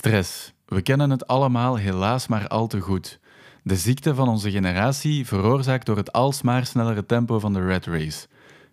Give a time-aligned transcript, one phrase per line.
[0.00, 0.52] Stress.
[0.66, 3.18] We kennen het allemaal helaas maar al te goed.
[3.62, 8.26] De ziekte van onze generatie veroorzaakt door het alsmaar snellere tempo van de red race.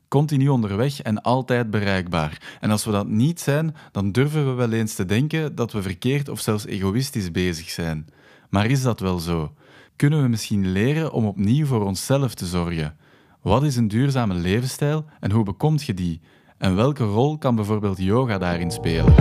[0.07, 2.57] Continu onderweg en altijd bereikbaar.
[2.59, 5.81] En als we dat niet zijn, dan durven we wel eens te denken dat we
[5.81, 8.07] verkeerd of zelfs egoïstisch bezig zijn.
[8.49, 9.53] Maar is dat wel zo?
[9.95, 12.97] Kunnen we misschien leren om opnieuw voor onszelf te zorgen?
[13.41, 16.21] Wat is een duurzame levensstijl en hoe bekomt je die?
[16.57, 19.13] En welke rol kan bijvoorbeeld yoga daarin spelen?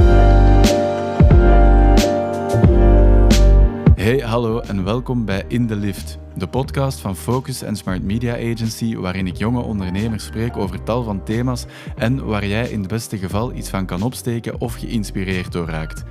[4.06, 8.34] Hey, hallo en welkom bij In the Lift, de podcast van Focus en Smart Media
[8.34, 11.64] Agency, waarin ik jonge ondernemers spreek over tal van thema's
[11.96, 16.02] en waar jij in het beste geval iets van kan opsteken of geïnspireerd door raakt.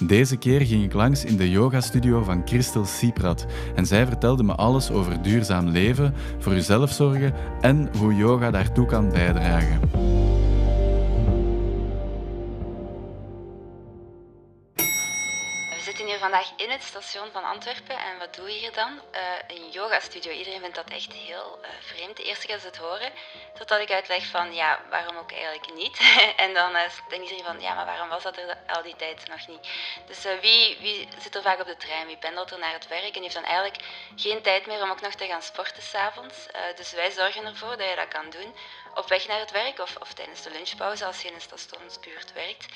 [0.00, 4.54] Deze keer ging ik langs in de yogastudio van Christel Siprat en zij vertelde me
[4.54, 9.80] alles over duurzaam leven, voor jezelf zorgen en hoe yoga daartoe kan bijdragen.
[16.30, 19.00] Vandaag in het station van Antwerpen en wat doe je hier dan?
[19.14, 20.32] Uh, een yogastudio.
[20.32, 23.12] Iedereen vindt dat echt heel uh, vreemd, de eerste keer ze het horen.
[23.54, 25.98] Totdat ik uitleg van, ja, waarom ook eigenlijk niet?
[26.44, 29.28] en dan uh, denken ze van, ja, maar waarom was dat er al die tijd
[29.28, 29.68] nog niet?
[30.06, 32.06] Dus wie, wie zit er vaak op de trein?
[32.06, 33.84] Wie pendelt er naar het werk en heeft dan eigenlijk
[34.16, 36.46] geen tijd meer om ook nog te gaan sporten s'avonds?
[36.76, 38.54] dus wij zorgen ervoor dat je dat kan doen
[39.00, 42.30] op weg naar het werk of, of tijdens de lunchpauze als je in een stationsbuurt
[42.42, 42.66] werkt.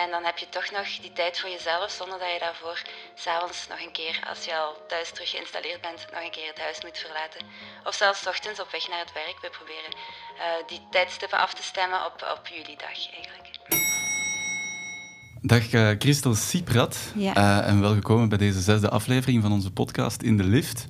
[0.00, 2.78] En dan heb je toch nog die tijd voor jezelf zonder dat je daarvoor
[3.22, 6.64] s'avonds nog een keer, als je al thuis terug geïnstalleerd bent, nog een keer het
[6.66, 7.40] huis moet verlaten.
[7.88, 9.36] Of zelfs ochtends op weg naar het werk.
[9.44, 13.48] We proberen uh, die tijdstippen af te stemmen op, op jullie dag eigenlijk.
[15.42, 17.32] Dag uh, Christel Siprat ja.
[17.36, 20.86] uh, en welkom bij deze zesde aflevering van onze podcast In de Lift.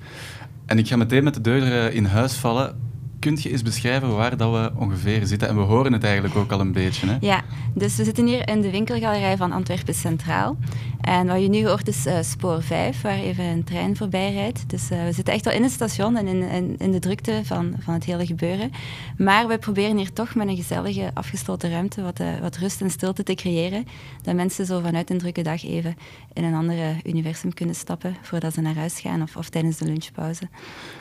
[0.65, 2.90] En ik ga meteen met de deur in huis vallen.
[3.21, 5.47] Kunt je eens beschrijven waar dat we ongeveer zitten?
[5.47, 7.07] En we horen het eigenlijk ook al een beetje.
[7.07, 7.17] Hè?
[7.19, 10.57] Ja, dus we zitten hier in de winkelgalerij van Antwerpen Centraal.
[11.01, 14.69] En wat je nu hoort is uh, spoor 5, waar even een trein voorbij rijdt.
[14.69, 17.41] Dus uh, we zitten echt al in het station en in, in, in, de drukte
[17.43, 18.71] van, van het hele gebeuren.
[19.17, 22.89] Maar we proberen hier toch met een gezellige, afgesloten ruimte wat, uh, wat rust en
[22.89, 23.85] stilte te creëren.
[24.21, 25.95] Dat mensen zo vanuit een drukke dag even
[26.33, 29.85] in een andere universum kunnen stappen voordat ze naar huis gaan of, of tijdens de
[29.85, 30.49] lunchpauze.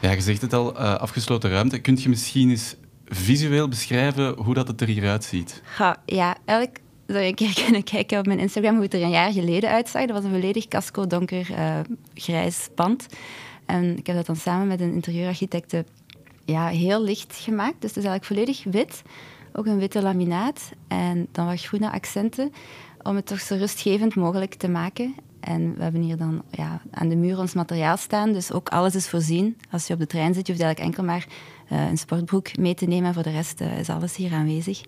[0.01, 1.79] Ja, je zegt het al, afgesloten ruimte.
[1.79, 2.77] Kunt je misschien eens
[3.07, 5.63] visueel beschrijven hoe dat het er hieruit ziet?
[6.07, 9.11] Ja, eigenlijk zou je een keer kunnen kijken op mijn Instagram hoe het er een
[9.11, 10.07] jaar geleden uitzag.
[10.07, 11.79] Dat was een volledig casco donker uh,
[12.15, 13.07] grijs pand.
[13.67, 15.85] En ik heb dat dan samen met een interieurarchitecte
[16.45, 17.81] ja, heel licht gemaakt.
[17.81, 19.03] Dus het is eigenlijk volledig wit.
[19.53, 22.53] Ook een witte laminaat en dan wat groene accenten
[23.03, 25.15] om het toch zo rustgevend mogelijk te maken.
[25.41, 28.95] En we hebben hier dan ja, aan de muur ons materiaal staan, dus ook alles
[28.95, 29.57] is voorzien.
[29.71, 31.27] Als je op de trein zit, je hoeft eigenlijk enkel maar
[31.71, 33.15] een sportbroek mee te nemen.
[33.15, 34.81] Voor de rest uh, is alles hier aanwezig.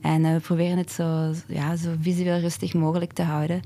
[0.00, 3.62] En uh, we proberen het zo, ja, zo visueel rustig mogelijk te houden.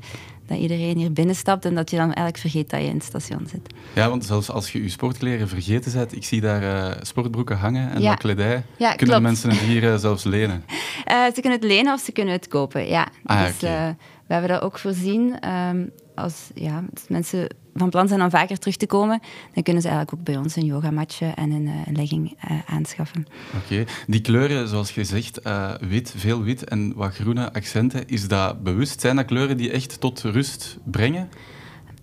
[0.46, 3.46] Dat iedereen hier binnenstapt en dat je dan eigenlijk vergeet dat je in het station
[3.46, 3.74] zit.
[3.94, 8.00] Ja, want zelfs als je je sportkleren vergeten bent, ik zie daar sportbroeken hangen en
[8.00, 8.14] ja.
[8.14, 8.62] kledij.
[8.76, 10.64] Ja, kunnen de mensen het hier zelfs lenen?
[11.34, 13.08] ze kunnen het lenen of ze kunnen het kopen, ja.
[13.24, 13.96] Ah, dus, okay.
[14.26, 15.48] we hebben dat ook voorzien.
[15.48, 19.20] Um, als, ja, als mensen van plan zijn om vaker terug te komen,
[19.54, 23.26] dan kunnen ze eigenlijk ook bij ons een yogamatje en een, uh, legging uh, aanschaffen.
[23.64, 23.84] Oké.
[24.06, 28.62] Die kleuren, zoals je zegt, uh, wit, veel wit en wat groene accenten, is dat
[28.62, 29.00] bewust?
[29.00, 31.28] Zijn dat kleuren die echt tot rust brengen?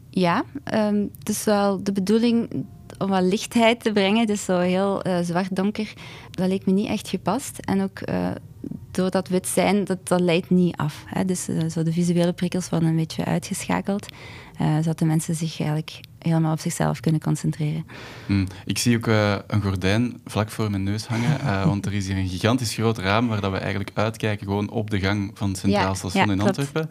[0.09, 2.65] Ja, um, het is wel de bedoeling
[2.97, 4.27] om wat lichtheid te brengen.
[4.27, 5.93] Dus zo heel zwart-donker,
[6.31, 7.57] dat leek me niet echt gepast.
[7.57, 8.01] En ook
[8.91, 11.03] door dat wit zijn, dat, dat leidt niet af.
[11.05, 11.25] Hè.
[11.25, 14.07] Dus uh, zo de visuele prikkels worden een beetje uitgeschakeld,
[14.61, 17.85] uh, zodat de mensen zich eigenlijk helemaal op zichzelf kunnen concentreren.
[18.25, 18.47] Hmm.
[18.65, 21.39] Ik zie ook uh, een gordijn vlak voor mijn neus hangen,
[21.69, 24.89] want er is hier een gigantisch groot raam waar dat we eigenlijk uitkijken gewoon op
[24.89, 26.89] de gang van het Centraal Station ja, in Antwerpen.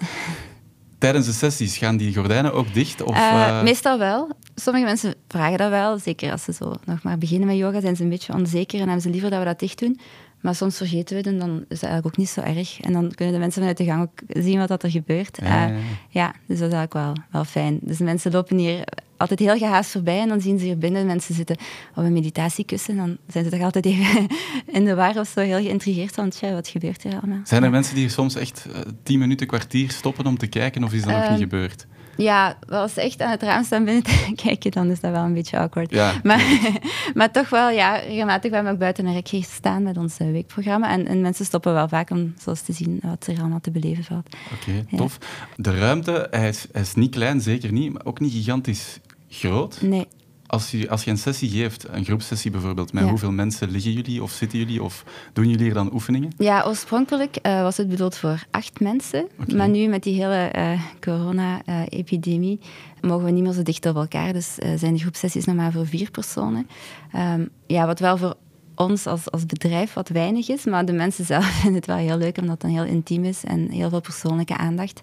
[0.98, 3.02] Tijdens de sessies gaan die gordijnen ook dicht?
[3.02, 3.14] Of,
[3.62, 4.30] Meestal wel.
[4.54, 7.96] Sommige mensen vragen dat wel, zeker als ze zo nog maar beginnen met yoga, zijn
[7.96, 10.00] ze een beetje onzeker en hebben ze liever dat we dat dicht doen.
[10.40, 12.80] Maar soms vergeten we het en dan is dat eigenlijk ook niet zo erg.
[12.80, 15.38] En dan kunnen de mensen vanuit de gang ook zien wat dat er gebeurt.
[15.42, 15.76] Ja, uh,
[16.08, 17.78] ja, dus dat is eigenlijk wel, wel fijn.
[17.82, 18.84] Dus de mensen lopen hier
[19.16, 21.56] altijd heel gehaast voorbij en dan zien ze hier binnen mensen zitten
[21.94, 22.96] op een meditatiekussen.
[22.96, 24.26] Dan zijn ze toch altijd even
[24.78, 26.16] in de war of zo heel geïntrigeerd.
[26.16, 27.40] Want ja, wat gebeurt hier allemaal?
[27.44, 30.92] Zijn er mensen die soms echt uh, tien minuten, kwartier stoppen om te kijken of
[30.92, 31.86] is dat nog niet ehm, gebeurd?
[32.16, 35.24] Ja, als ze echt aan het raam staan binnen te kijken, dan is dat wel
[35.24, 35.90] een beetje awkward.
[35.90, 36.44] Ja, maar,
[37.14, 40.30] maar toch wel, ja, regelmatig hebben we ook buiten een rek gestaan met ons eh,
[40.30, 40.90] weekprogramma.
[40.90, 44.04] En, en, mensen stoppen wel vaak om zo te zien wat er allemaal te beleven
[44.04, 44.36] valt.
[44.54, 45.18] Oké, tof.
[45.56, 49.78] De ruimte, hij is, hij is niet klein, zeker niet, maar ook niet gigantisch groot.
[49.82, 50.06] Nee.
[50.46, 54.22] Als je, als je een sessie geeft, een groepsessie bijvoorbeeld, met hoeveel mensen liggen jullie
[54.22, 56.32] of zitten jullie of doen jullie hier dan oefeningen?
[56.38, 59.28] Ja, oorspronkelijk uh, was het bedoeld voor acht mensen.
[59.54, 62.60] Maar nu met die hele uh, corona-epidemie
[63.00, 64.32] mogen we niet meer zo dicht op elkaar.
[64.32, 66.66] Dus uh, zijn de groepsessies nog maar voor vier personen.
[67.14, 68.36] Um, ja, wat wel voor
[68.74, 72.18] ons als, als bedrijf wat weinig is, maar de mensen zelf vinden het wel heel
[72.18, 75.02] leuk omdat het dan heel intiem is en heel veel persoonlijke aandacht.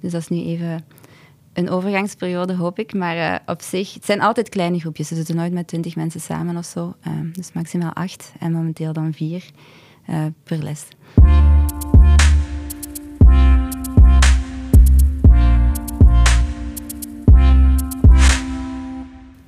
[0.00, 0.84] Dus dat is nu even
[1.52, 2.94] een overgangsperiode, hoop ik.
[2.94, 5.08] Maar uh, op zich, het zijn altijd kleine groepjes.
[5.08, 6.94] We zitten nooit met twintig mensen samen of zo.
[7.06, 9.44] Uh, dus maximaal acht en momenteel dan vier
[10.10, 10.86] uh, per les.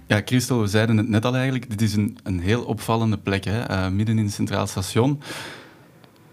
[0.06, 1.70] Ja, Christel, we zeiden het net al eigenlijk.
[1.70, 3.90] Dit is een, een heel opvallende plek, hè?
[3.90, 5.20] midden in het Centraal Station.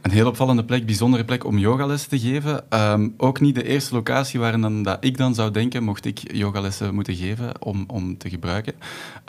[0.01, 2.69] Een heel opvallende plek, bijzondere plek om yogales te geven.
[2.69, 6.33] Ehm, ook niet de eerste locatie waar dan, dat ik dan zou denken, mocht ik
[6.33, 8.74] yogalessen moeten geven om, om te gebruiken.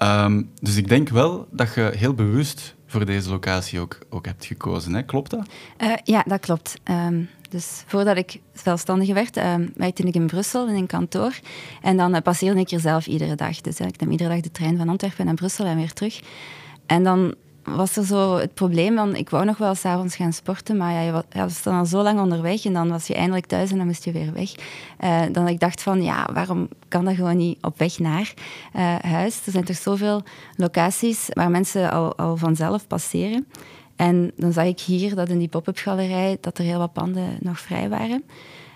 [0.03, 4.45] Um, dus ik denk wel dat je heel bewust voor deze locatie ook, ook hebt
[4.45, 4.95] gekozen.
[4.95, 5.03] Hè?
[5.03, 5.47] Klopt dat?
[5.79, 6.81] Uh, ja, dat klopt.
[6.91, 9.35] Um, dus voordat ik zelfstandige werd,
[9.75, 11.39] werkte ik in Brussel in een kantoor.
[11.83, 13.61] En dan uh, passeerde ik er zelf iedere dag.
[13.61, 16.21] Dus uh, ik nam iedere dag de trein van Antwerpen naar Brussel en weer terug.
[16.87, 20.76] En dan was er zo het probleem van, ik wou nog wel s'avonds gaan sporten,
[20.76, 23.70] maar ja, je was, dan al zo lang onderweg en dan was je eindelijk thuis
[23.70, 24.50] en dan moest je weer weg.
[25.00, 28.35] Uh, dan ik dacht van, ja, waarom kan dat gewoon niet op weg naar
[28.76, 29.47] uh, huis?
[29.47, 30.23] Er zijn toch zoveel
[30.56, 33.47] locaties waar mensen al, al vanzelf passeren.
[33.97, 37.37] En dan zag ik hier dat in die pop-up galerij dat er heel wat panden
[37.41, 38.25] nog vrij waren.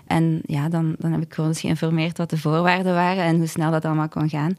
[0.06, 3.46] En ja, dan, dan heb ik gewoon eens geïnformeerd wat de voorwaarden waren en hoe
[3.46, 4.56] snel dat allemaal kon gaan.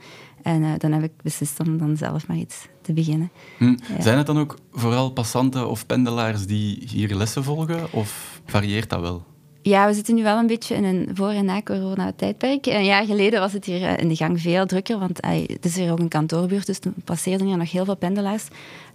[0.48, 3.32] En uh, dan heb ik beslist om dan zelf maar iets te beginnen.
[3.58, 3.76] Hm.
[4.00, 9.00] Zijn het dan ook vooral passanten of pendelaars die hier lessen volgen, of varieert dat
[9.00, 9.26] wel?
[9.62, 12.66] Ja, we zitten nu wel een beetje in een voor- en na-corona-tijdperk.
[12.66, 15.66] Een jaar geleden was het hier eh, in de gang veel drukker, want ay, het
[15.66, 18.48] is hier ook een kantoorbuurt, dus toen passeerden hier nog heel veel pendelaars.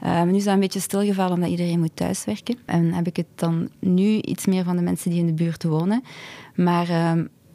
[0.02, 2.56] Uh, maar nu is dat een beetje stilgevallen omdat iedereen moet thuiswerken.
[2.64, 5.64] En heb ik het dan nu iets meer van de mensen die in de buurt
[5.64, 6.02] wonen.
[6.55, 7.12] Maar uh,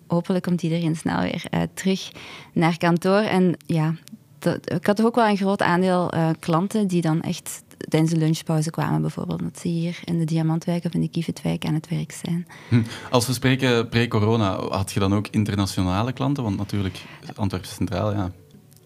[0.08, 2.12] hopelijk komt iedereen snel weer uh, terug
[2.54, 3.20] naar kantoor.
[3.20, 3.94] En ja,
[4.40, 8.12] dat, ik had toch ook wel een groot aandeel uh, klanten die dan echt tijdens
[8.12, 9.40] de lunchpauze kwamen bijvoorbeeld.
[9.40, 12.48] Dat ze hier in de Diamantwijk of in de Kievitwijk aan het werk zijn.
[12.70, 12.82] Hm.
[13.10, 16.44] Als we spreken pre-corona, had je dan ook internationale klanten?
[16.44, 17.06] Want natuurlijk,
[17.36, 18.32] Antwerpen Centraal, ja,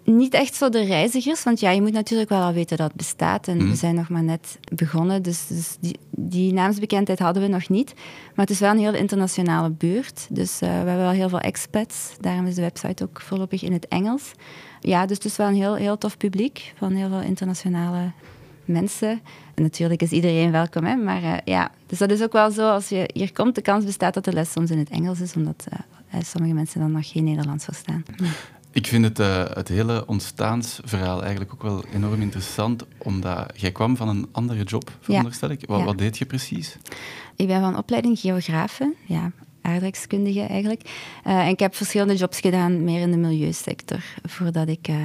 [0.04, 2.96] niet echt zo de reizigers, want ja, je moet natuurlijk wel al weten dat het
[2.96, 3.48] bestaat.
[3.48, 3.76] En we mhm.
[3.76, 7.94] zijn nog maar net begonnen, dus, dus, die, die, naamsbekendheid hadden we nog niet.
[8.36, 11.40] Maar het is wel een heel internationale buurt, dus uh, we hebben wel heel veel
[11.40, 12.14] expats.
[12.20, 14.32] Daarom is de website ook voorlopig in het Engels.
[14.80, 18.12] Ja, dus het is wel een heel, heel tof publiek van heel veel internationale
[18.66, 19.22] mensen.
[19.56, 20.96] En natuurlijk is iedereen welkom, hè?
[20.96, 21.72] maar uh, ja.
[21.86, 24.34] Dus dat is ook wel zo, als je hier komt, de kans bestaat dat de
[24.34, 28.04] les soms in het Engels is, omdat uh, sommige mensen dan nog geen Nederlands verstaan.
[28.74, 33.98] Ik vind het, uh, het hele ontstaansverhaal eigenlijk ook wel enorm interessant, omdat jij kwam
[33.98, 35.64] van een andere job, veronderstel ik.
[35.66, 36.78] Wat, wat, deed je precies?
[37.36, 39.32] Ik ben van opleiding geografe, ja,
[39.62, 40.82] aardrijkskundige eigenlijk.
[41.28, 44.96] Uh, en ik heb verschillende jobs gedaan, meer in de milieusector, voordat ik uh,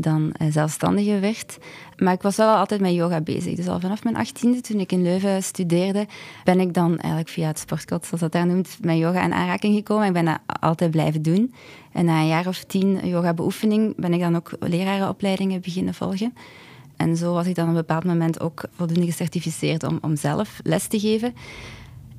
[0.00, 1.58] dan uh, zelfstandige werd.
[1.96, 3.54] Maar ik was wel altijd met yoga bezig.
[3.54, 6.06] Dus al vanaf mijn achttiende, toen ik in Leuven studeerde,
[6.44, 9.74] ben ik dan eigenlijk via het sportkot, zoals dat daar noemt, met yoga in aanraking
[9.74, 10.06] gekomen.
[10.06, 11.54] Ik ben dat altijd blijven doen.
[11.92, 16.34] En na een jaar of tien yoga-beoefening ben ik dan ook lerarenopleidingen beginnen volgen.
[16.96, 20.60] En zo was ik dan op een bepaald moment ook voldoende gecertificeerd om, om zelf
[20.62, 21.34] les te geven.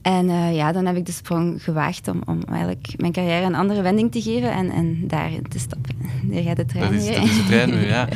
[0.02, 3.56] En uh, ja, dan heb ik de sprong gewaagd om, om eigenlijk mijn carrière een
[3.56, 5.96] andere wending te geven en, en daar te stappen.
[6.32, 8.08] Daar gaat de trein dat is, dat is de trein weer, ja.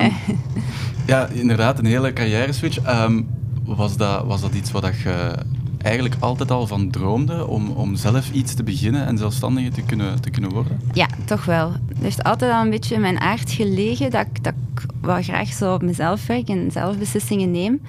[0.00, 0.12] um,
[1.06, 3.02] ja, inderdaad, een hele carrière switch.
[3.04, 3.28] Um,
[3.64, 5.34] was, dat, was dat iets wat je
[5.82, 10.20] eigenlijk altijd al van droomde om, om zelf iets te beginnen en zelfstandige te kunnen,
[10.20, 10.80] te kunnen worden?
[10.92, 11.72] Ja, toch wel.
[11.72, 15.22] Het heeft altijd al een beetje in mijn aard gelegen dat ik, dat ik wel
[15.22, 17.80] graag zo op mezelf werk en zelf beslissingen neem.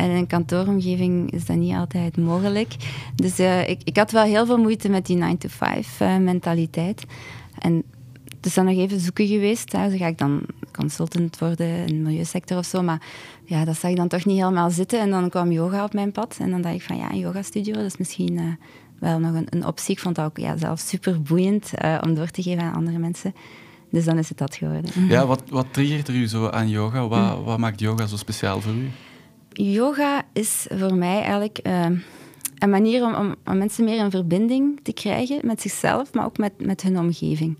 [0.00, 2.74] En in een kantooromgeving is dat niet altijd mogelijk.
[3.14, 7.04] Dus uh, ik, ik had wel heel veel moeite met die 9-to-5-mentaliteit.
[7.04, 7.10] Uh,
[7.58, 7.82] en
[8.36, 9.72] het is dan nog even zoeken geweest.
[9.72, 9.96] Hè.
[9.96, 10.42] ga ik dan
[10.72, 12.82] consultant worden in de milieusector of zo.
[12.82, 13.02] Maar
[13.44, 15.00] ja, dat zag ik dan toch niet helemaal zitten.
[15.00, 16.36] En dan kwam yoga op mijn pad.
[16.40, 18.52] En dan dacht ik van ja, een yogastudio, dat is misschien uh,
[18.98, 19.94] wel nog een, een, optie.
[19.94, 23.34] Ik vond dat ook ja, zelf super boeiend om door te geven aan andere mensen.
[23.90, 24.90] Dus dan is het dat geworden.
[25.08, 27.08] Ja, wat, wat triggert er u zo aan yoga?
[27.08, 28.88] Wat, wat maakt yoga zo speciaal voor u?
[29.52, 31.86] Yoga is voor mij eigenlijk uh,
[32.58, 36.38] een manier om, om, om, mensen meer in verbinding te krijgen met zichzelf, maar ook
[36.38, 37.58] met, met hun omgeving.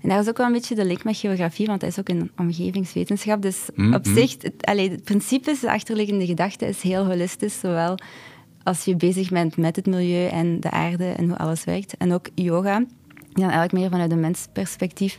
[0.00, 2.08] En daar is ook wel een beetje de link met geografie, want dat is ook
[2.08, 3.42] een omgevingswetenschap.
[3.42, 4.14] Dus mm, op mm.
[4.14, 7.98] zich, het, allee, het principe, de achterliggende gedachte, is heel holistisch, zowel
[8.62, 11.96] als je bezig bent met het milieu en de aarde en hoe alles werkt.
[11.96, 12.78] En ook yoga
[13.14, 15.16] die dan eigenlijk meer vanuit een mensperspectief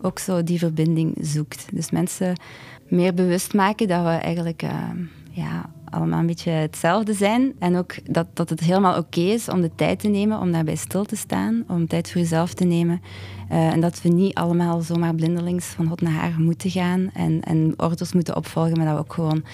[0.00, 1.66] ook zo die verbinding zoekt.
[1.72, 2.40] Dus mensen
[2.88, 4.98] meer bewust maken dat we eigenlijk ehm,
[5.36, 7.52] ja, allemaal een beetje hetzelfde zijn.
[7.58, 10.76] En ook dat, dat het helemaal oké is om de tijd te nemen om daarbij
[10.76, 13.00] stil te staan, om tijd voor jezelf te nemen.
[13.48, 17.42] Eh, en dat we niet allemaal zomaar blindelings van hot naar haar moeten gaan en,
[17.42, 19.44] en orders moeten opvolgen, maar dat we ook gewoon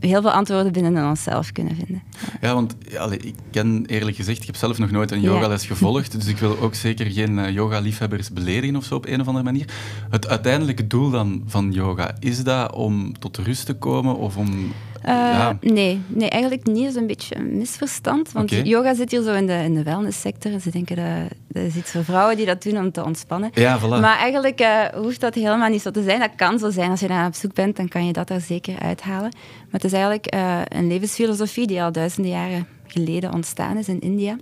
[0.00, 2.02] heel veel antwoorden binnen onszelf kunnen vinden.
[2.40, 2.76] Ja, want
[3.10, 6.58] ik ken eerlijk gezegd, ik heb zelf nog nooit een yogales gevolgd, dus ik wil
[6.58, 9.68] ook zeker geen uh, yoga-liefhebbers beledigen of zo op een of andere manier.
[10.10, 14.72] Het uiteindelijke doel dan van yoga, is dat om tot rust te komen of om
[15.06, 16.84] uh, nee, nee, eigenlijk niet.
[16.84, 18.32] Dat is een beetje een misverstand.
[18.32, 20.60] Want yoga zit hier zo in de, in de wellnesssector.
[20.60, 23.50] Ze denken dat, dat is iets voor vrouwen die dat doen om te ontspannen.
[23.54, 24.00] Ja, voilà.
[24.00, 26.20] Maar eigenlijk uh, hoeft dat helemaal niet zo te zijn.
[26.20, 26.90] Dat kan zo zijn.
[26.90, 29.30] Als je daar op zoek bent, dan kan je dat er zeker uithalen.
[29.30, 34.00] Maar het is eigenlijk uh, een levensfilosofie die al duizenden jaren geleden ontstaan is in
[34.00, 34.36] India.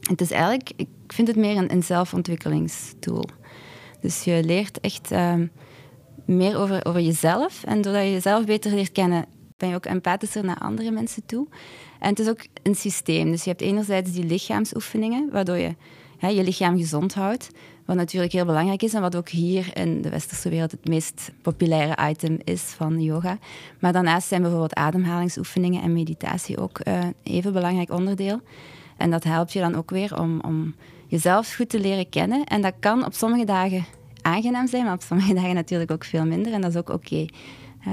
[0.00, 3.24] Het is eigenlijk, ik vind het meer een, een zelfontwikkelingstool.
[4.00, 5.46] Dus je leert echt ehm,
[6.24, 7.64] meer over, over jezelf.
[7.64, 9.24] En doordat je jezelf beter leert kennen,
[9.62, 11.46] ben je ook empathischer naar andere mensen toe.
[11.98, 13.30] En het is ook een systeem.
[13.30, 15.74] Dus je hebt enerzijds die lichaamsoefeningen, waardoor je
[16.18, 17.50] je lichaam gezond houdt.
[17.84, 21.30] Wat natuurlijk heel belangrijk is en wat ook hier in de westerse wereld het meest
[21.42, 23.38] populaire item is van yoga.
[23.78, 28.40] Maar daarnaast zijn bijvoorbeeld ademhalingsoefeningen en meditatie ook uh, even belangrijk onderdeel.
[28.96, 30.74] En dat helpt je dan ook weer om, om
[31.06, 32.44] jezelf goed te leren kennen.
[32.44, 33.84] En dat kan op sommige dagen
[34.22, 36.52] aangenaam zijn, maar op sommige dagen natuurlijk ook veel minder.
[36.52, 37.26] En dat is ook oké.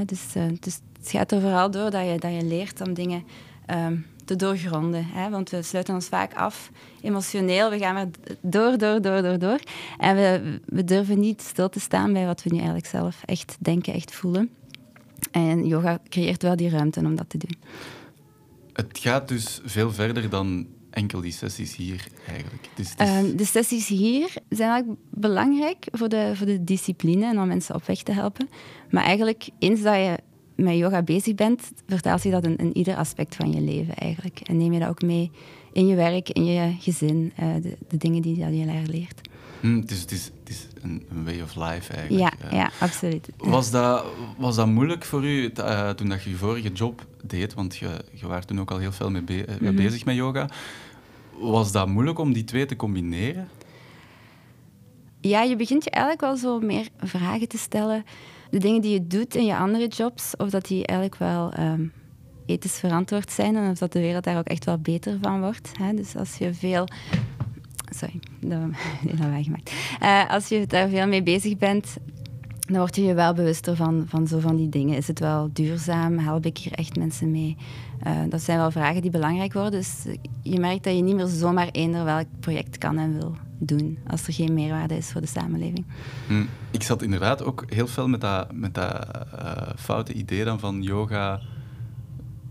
[0.05, 3.23] Dus, uh, dus het gaat er vooral door dat je, dat je leert om dingen
[3.65, 5.05] ehm, te doorgronden.
[5.05, 5.29] Hè?
[5.29, 7.69] Want we sluiten ons vaak af emotioneel.
[7.69, 8.07] We gaan maar
[8.41, 9.59] door, door, door, door, door.
[9.97, 13.57] En we, we durven niet stil te staan bij wat we nu eigenlijk zelf echt
[13.59, 14.49] denken, echt voelen.
[15.31, 17.57] En yoga creëert wel die ruimte om dat te doen.
[18.73, 22.69] Het gaat dus veel verder dan enkel die sessies hier eigenlijk?
[22.75, 22.95] Dus,
[23.35, 27.85] de sessies hier zijn eigenlijk belangrijk voor de, voor de discipline en om mensen op
[27.85, 28.49] weg te helpen.
[28.89, 30.17] Maar eigenlijk, eens dat je
[30.63, 34.39] met yoga bezig bent, vertaalt zich dat in, in, ieder aspect van je leven eigenlijk.
[34.39, 35.31] En neem je dat ook mee
[35.71, 39.21] in je werk, in je gezin, uh, de, de, dingen die, je daar leert.
[39.59, 42.35] Hmm, het, is, het, is, het is een, een, way of life eigenlijk.
[42.41, 43.29] Ja, ja absoluut.
[43.37, 44.05] Was dat,
[44.37, 47.53] was dat moeilijk voor u uh, toen dat je je vorige job deed?
[47.53, 49.75] Want je, je was toen ook al heel veel mee be mm -hmm.
[49.75, 50.49] bezig met yoga.
[51.39, 53.49] Was dat moeilijk om die twee te combineren?
[55.21, 58.05] Ja, je begint je eigenlijk wel zo meer vragen te stellen
[58.49, 61.91] de dingen die je doet in je andere jobs, of dat die eigenlijk wel um,
[62.45, 65.71] ethisch verantwoord zijn en of dat de wereld daar ook echt wel beter van wordt.
[65.77, 65.93] Hè?
[65.93, 66.87] Dus als je veel.
[67.95, 68.59] Sorry, dat,
[69.19, 69.73] dat weggemaakt.
[70.03, 71.97] Uh, als je daar veel mee bezig bent,
[72.59, 74.97] dan word je je wel bewuster van, van zo van die dingen.
[74.97, 76.17] Is het wel duurzaam?
[76.17, 77.57] Help ik hier echt mensen mee?
[78.07, 79.71] Uh, dat zijn wel vragen die belangrijk worden.
[79.71, 80.05] Dus
[80.43, 84.27] je merkt dat je niet meer zomaar eender welk project kan en wil doen als
[84.27, 85.85] er geen meerwaarde is voor de samenleving.
[86.27, 86.45] Hm.
[86.71, 90.81] Ik zat inderdaad ook heel veel met dat, met dat uh, foute idee dan van
[90.81, 91.39] yoga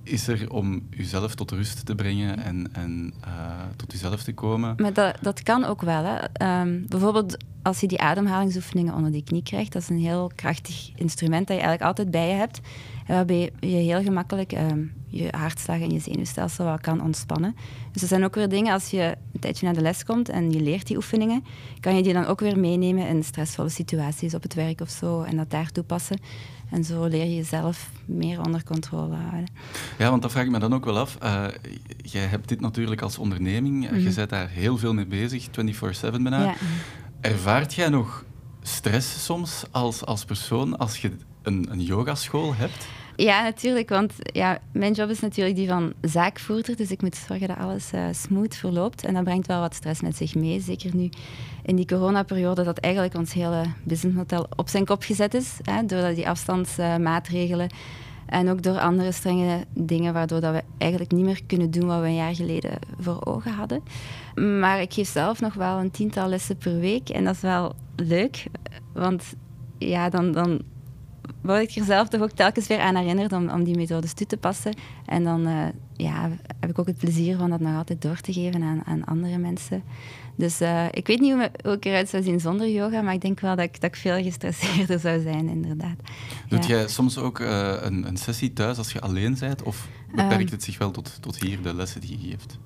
[0.03, 3.33] is er om jezelf tot rust te brengen en, en uh,
[3.77, 4.75] tot jezelf te komen.
[4.77, 6.05] Maar dat, dat kan ook wel.
[6.05, 6.61] Hè.
[6.61, 10.91] Um, bijvoorbeeld als je die ademhalingsoefeningen onder die knie krijgt, dat is een heel krachtig
[10.95, 12.61] instrument dat je eigenlijk altijd bij je hebt.
[13.09, 17.57] Waarbij je heel gemakkelijk um, je hartslag en je zenuwstelsel wel kan ontspannen.
[17.93, 20.51] Dus er zijn ook weer dingen, als je een tijdje naar de les komt en
[20.51, 21.45] je leert die oefeningen,
[21.81, 25.23] kan je die dan ook weer meenemen in stressvolle situaties op het werk of zo
[25.23, 26.21] en dat daar toepassen.
[26.71, 29.51] En zo leer je jezelf meer onder controle houden.
[29.99, 31.19] Ja, want dat vraag ik me dan ook wel af.
[31.23, 31.47] Uh,
[31.97, 33.75] jij hebt dit natuurlijk als onderneming.
[33.75, 33.99] Mm -hmm.
[33.99, 35.51] Je bent daar heel veel mee bezig, 24-7
[36.11, 36.43] bijna.
[36.43, 36.55] Ja.
[37.21, 38.25] Ervaart jij nog
[38.63, 42.87] stress soms als, als persoon als je een, een yogaschool hebt?
[43.17, 43.89] Ja, natuurlijk.
[43.89, 46.77] Want ja, mijn job is natuurlijk die van zaakvoerder.
[46.77, 49.05] Dus ik moet zorgen dat alles uh, smooth verloopt.
[49.05, 50.61] En dat brengt wel wat stress met zich mee.
[50.61, 51.09] Zeker nu
[51.63, 55.57] in die coronaperiode dat eigenlijk ons hele businessmodel op zijn kop gezet is.
[55.63, 57.71] Hè, door die afstandsmaatregelen.
[58.27, 62.01] En ook door andere strenge dingen, waardoor dat we eigenlijk niet meer kunnen doen wat
[62.01, 63.83] we een jaar geleden voor ogen hadden.
[64.61, 67.09] Maar ik geef zelf nog wel een tiental lessen per week.
[67.09, 68.47] En dat is wel leuk,
[68.93, 69.35] want
[69.79, 70.63] ja, dan, dan
[71.49, 74.27] word ik er zelf toch ook telkens weer aan herinnerd om, om die methodes toe
[74.27, 74.75] te passen.
[75.07, 78.33] En dan uh, ja, heb ik ook het plezier van dat nog altijd door te
[78.33, 79.83] geven aan, aan andere mensen.
[80.37, 83.21] Dus uh, ik weet niet hoe, hoe ik eruit zou zien zonder yoga, maar ik
[83.21, 85.97] denk wel dat ik, dat ik veel gestresseerder zou zijn, inderdaad.
[86.49, 86.75] Doet ja.
[86.75, 89.63] jij soms ook uh, een, een, sessie thuis als je alleen bent?
[89.63, 92.59] Of beperkt um, het zich wel tot, tot hier, de lessen die je geeft?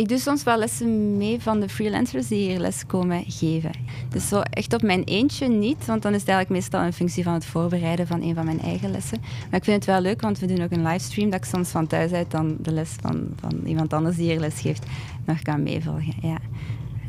[0.00, 3.70] Ik doe soms wel lessen mee van de freelancers die hier les komen geven.
[4.08, 7.22] Dus zo echt op mijn eentje niet, want dan is het eigenlijk meestal een functie
[7.22, 9.20] van het voorbereiden van een van mijn eigen lessen.
[9.20, 11.68] Maar ik vind het wel leuk, want we doen ook een livestream dat ik soms
[11.68, 14.86] van thuis uit dan de les van, van iemand anders die hier les geeft
[15.24, 16.14] nog kan meevolgen.
[16.22, 16.38] Ja.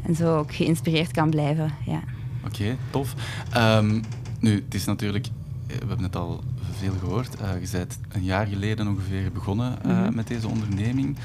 [0.06, 1.74] en zo ook geïnspireerd kan blijven.
[1.86, 2.02] Ja.
[2.46, 3.14] Oké, tof.
[3.54, 4.02] Ehm,
[4.40, 5.28] nu, het is natuurlijk,
[5.68, 6.44] we hebben het al
[6.80, 7.42] veel gehoord.
[7.42, 11.18] Uh, je bent een jaar geleden ongeveer begonnen mm met deze onderneming.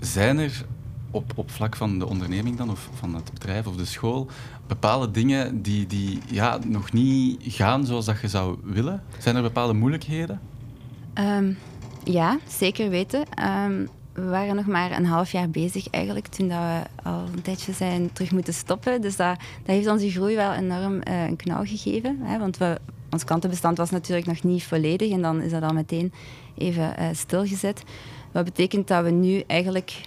[0.00, 0.64] Zijn er
[1.10, 4.26] op, op vlak van de onderneming dan, of van het bedrijf of de school,
[4.66, 9.02] bepaalde dingen die, die ja, nog niet gaan zoals dat je zou willen?
[9.18, 10.40] Zijn er bepaalde moeilijkheden?
[11.14, 11.52] Ehm,
[12.04, 13.24] ja, zeker weten.
[13.34, 13.86] Ehm,
[14.18, 17.72] we waren nog maar een half jaar bezig eigenlijk toen dat we al een tijdje
[17.72, 19.00] zijn terug moeten stoppen.
[19.00, 22.18] Dus dat, dat heeft onze groei wel enorm uh, een knauw gegeven.
[22.22, 22.78] Hè, want we,
[23.10, 26.12] ons klantenbestand was natuurlijk nog niet volledig en dan is dat al meteen
[26.56, 27.82] even uh, stilgezet.
[28.32, 30.00] Wat betekent dat we nu eigenlijk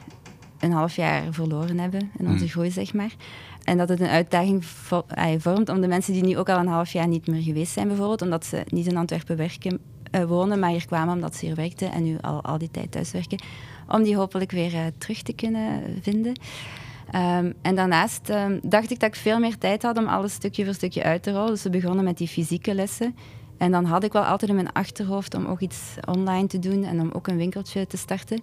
[0.59, 2.49] een half jaar verloren hebben in onze mm.
[2.49, 3.15] groei, zeg maar.
[3.63, 4.65] En dat het een uitdaging
[5.37, 7.87] vormt om de mensen die nu ook al een half jaar niet meer geweest zijn,
[7.87, 9.79] bijvoorbeeld, omdat ze niet in Antwerpen werken,
[10.11, 12.91] uh, wonen, maar hier kwamen omdat ze hier werkten en nu al, al die tijd
[12.91, 13.39] thuis werken,
[13.91, 16.33] om die hopelijk weer uh, terug te kunnen vinden.
[17.15, 20.65] Um, en daarnaast um, dacht ik dat ik veel meer tijd had om alles stukje
[20.65, 21.49] voor stukje uit te rollen.
[21.49, 23.15] Dus we begonnen met die fysieke lessen.
[23.57, 26.83] En dan had ik wel altijd in mijn achterhoofd om ook iets online te doen
[26.83, 28.39] en om ook een winkeltje te starten.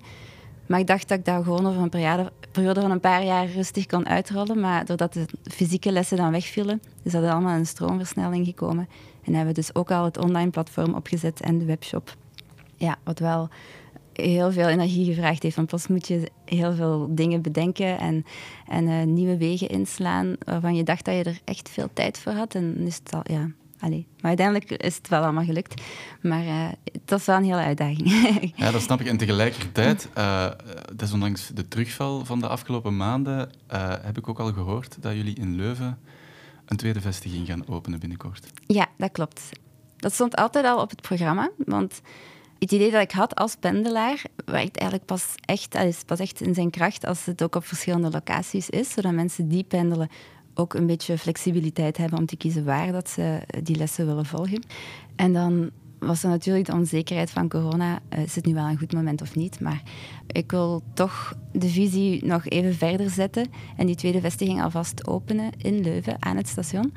[0.67, 3.47] Maar ik dacht dat ik dat gewoon over een periode, periode van een paar jaar
[3.47, 4.61] rustig kon uitrollen.
[4.61, 8.89] Maar doordat de fysieke lessen dan wegvielen, is dat allemaal een stroomversnelling gekomen.
[9.25, 12.17] En hebben we dus ook al het online platform opgezet en de webshop.
[12.77, 13.49] Ja, wat wel
[14.23, 15.57] heel veel energie gevraagd heeft.
[15.57, 18.25] Want plots moet je heel veel dingen bedenken en,
[18.67, 22.33] en uh, nieuwe wegen inslaan waarvan je dacht dat je er echt veel tijd voor
[22.33, 22.55] had.
[22.55, 25.83] En is het al, ja, Allee, maar uiteindelijk is het wel allemaal gelukt.
[26.23, 28.11] Maar uh, het was wel een hele uitdaging.
[28.57, 29.07] ja, dat snap ik.
[29.07, 30.51] En tegelijkertijd, uh,
[30.95, 35.35] desondanks de terugval van de afgelopen maanden, uh, heb ik ook al gehoord dat jullie
[35.35, 35.99] in Leuven
[36.67, 38.47] een tweede vestiging gaan openen binnenkort.
[38.67, 39.43] Ja, dat klopt.
[39.97, 41.51] Dat stond altijd al op het programma.
[41.57, 42.01] Want
[42.59, 46.55] het idee dat ik had als pendelaar werkt eigenlijk pas echt, is pas echt in
[46.55, 50.09] zijn kracht als het ook op verschillende locaties is, zodat mensen die pendelen
[50.55, 54.63] ook een beetje flexibiliteit hebben om te kiezen waar dat ze die lessen willen volgen.
[55.17, 57.99] En dan was er natuurlijk de onzekerheid van corona.
[58.15, 59.61] Uh, is het nu wel een goed moment of niet?
[59.61, 59.83] Maar
[60.27, 63.47] ik wil toch de visie nog even verder zetten
[63.77, 66.93] en die tweede vestiging alvast openen in Leuven aan het station.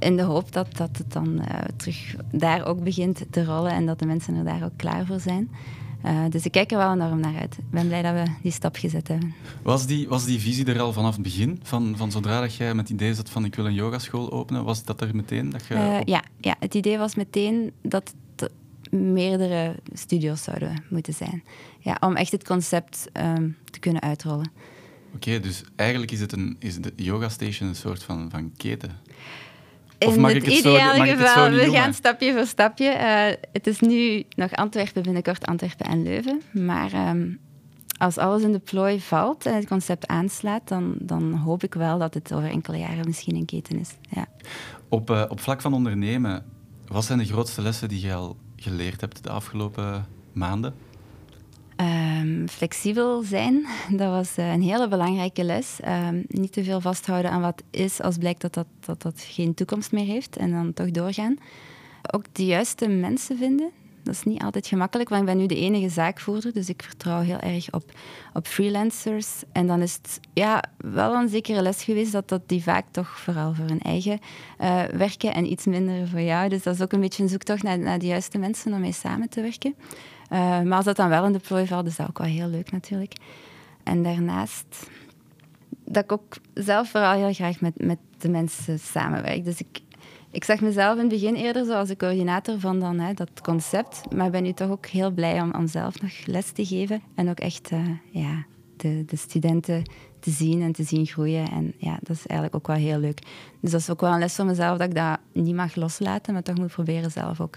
[0.00, 1.44] In de hoop dat, dat het dan uh,
[1.76, 5.20] terug daar ook begint te rollen en dat de mensen er daar ook klaar voor
[5.20, 5.50] zijn.
[6.04, 7.58] Uh, dus ik kijk er wel enorm naar uit.
[7.58, 9.34] Ik ben blij dat we die stap gezet hebben.
[9.62, 11.60] Was die, was die visie er al vanaf het begin?
[11.62, 14.64] Van, van zodra dat jij met het idee zat van ik wil een yogaschool openen,
[14.64, 15.50] was dat er meteen?
[15.50, 18.52] Dat je uh, ja, ja, het idee was meteen dat het
[18.90, 21.42] meerdere studio's zouden moeten zijn.
[21.78, 24.50] Ja, om echt het concept um, te kunnen uitrollen.
[25.14, 28.90] Oké, dus eigenlijk is, het een, is de Yoga Station een soort van, van keten?
[30.00, 32.84] In het, ideale geval, we gaan stapje voor stapje.
[32.84, 36.42] Uh, het is nu nog Antwerpen, binnenkort Antwerpen en Leuven.
[36.52, 37.38] Maar um,
[37.98, 41.98] als alles in de plooi valt en het concept aanslaat, dan, dan hoop ik wel
[41.98, 43.94] dat het over enkele jaren misschien een keten is.
[44.08, 44.26] Ja.
[44.88, 46.44] Op, uh, op vlak van ondernemen,
[46.86, 50.74] wat zijn de grootste lessen die je al geleerd hebt de afgelopen maanden?
[51.80, 53.66] Um, flexibel zijn,
[54.00, 55.78] dat was uh, een hele belangrijke les.
[56.08, 59.54] Um, niet te veel vasthouden aan wat is als blijkt dat dat, dat dat geen
[59.54, 61.36] toekomst meer heeft en dan toch doorgaan.
[62.12, 63.70] Ook de juiste mensen vinden.
[64.02, 67.20] Dat is niet altijd gemakkelijk, want ik ben nu de enige zaakvoerder, dus ik vertrouw
[67.20, 67.92] heel erg op,
[68.32, 69.42] op freelancers.
[69.52, 73.18] En dan is het ja, wel een zekere les geweest dat, dat die vaak toch
[73.18, 74.18] vooral voor hun eigen
[74.60, 76.48] uh, werken en iets minder voor jou.
[76.48, 78.92] Dus dat is ook een beetje een zoektocht naar, naar de juiste mensen om mee
[78.92, 79.74] samen te werken.
[80.32, 82.72] Uh, maar als dat dan wel in de valt, is dat ook wel heel leuk
[82.72, 83.12] natuurlijk.
[83.82, 84.88] En daarnaast
[85.84, 89.44] dat ik ook zelf vooral heel graag met, met de mensen samenwerk.
[89.44, 89.80] Dus ik,
[90.30, 93.40] ik zag mezelf in het begin eerder zo als de coördinator van dan, hè, dat
[93.42, 94.02] concept.
[94.14, 97.02] Maar ben nu toch ook heel blij om, om zelf nog les te geven.
[97.14, 98.44] En ook echt uh, ja,
[98.76, 99.82] de, de studenten
[100.20, 101.50] te zien en te zien groeien.
[101.50, 103.22] En ja, dat is eigenlijk ook wel heel leuk.
[103.60, 106.32] Dus dat is ook wel een les voor mezelf dat ik dat niet mag loslaten,
[106.32, 107.56] maar toch moet proberen zelf ook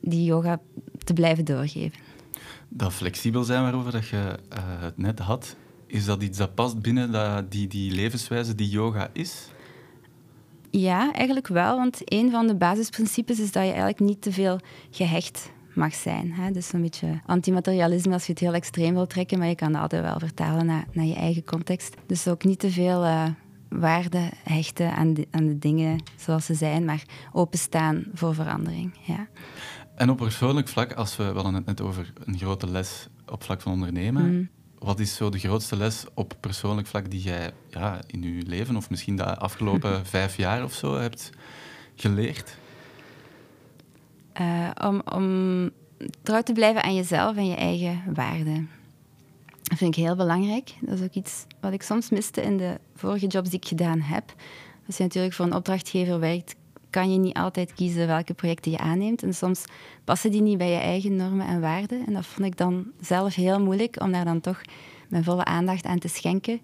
[0.00, 0.60] die yoga
[1.08, 1.98] te blijven doorgeven.
[2.68, 6.80] Dat flexibel zijn waarover dat je uh, het net had, is dat iets dat past
[6.80, 9.48] binnen dat, die, die levenswijze die yoga is?
[10.70, 11.76] Ja, eigenlijk wel.
[11.76, 16.32] Want een van de basisprincipes is dat je eigenlijk niet te veel gehecht mag zijn.
[16.32, 16.50] Hè?
[16.50, 19.82] Dus een beetje antimaterialisme als je het heel extreem wil trekken, maar je kan dat
[19.82, 21.94] altijd wel vertalen naar, naar je eigen context.
[22.06, 23.24] Dus ook niet te veel uh,
[23.68, 28.92] waarde hechten aan de, aan de dingen zoals ze zijn, maar openstaan voor verandering.
[29.06, 29.28] Ja.
[29.98, 33.42] En op persoonlijk vlak, als we, we hadden het net over een grote les op
[33.42, 34.36] vlak van ondernemen.
[34.36, 34.48] Mm.
[34.78, 38.76] Wat is zo de grootste les op persoonlijk vlak die jij ja, in je leven,
[38.76, 41.30] of misschien de afgelopen vijf jaar of zo, hebt
[41.94, 42.56] geleerd?
[44.40, 45.70] Uh, om, om
[46.22, 48.70] trouw te blijven aan jezelf en je eigen waarden.
[49.62, 50.74] Dat vind ik heel belangrijk.
[50.80, 54.00] Dat is ook iets wat ik soms miste in de vorige jobs die ik gedaan
[54.00, 54.34] heb.
[54.86, 56.54] Als je natuurlijk voor een opdrachtgever werkt,
[56.90, 59.22] kan je niet altijd kiezen welke projecten je aanneemt.
[59.22, 59.64] En soms
[60.04, 62.06] passen die niet bij je eigen normen en waarden.
[62.06, 64.60] En dat vond ik dan zelf heel moeilijk om daar dan toch
[65.08, 66.60] mijn volle aandacht aan te schenken.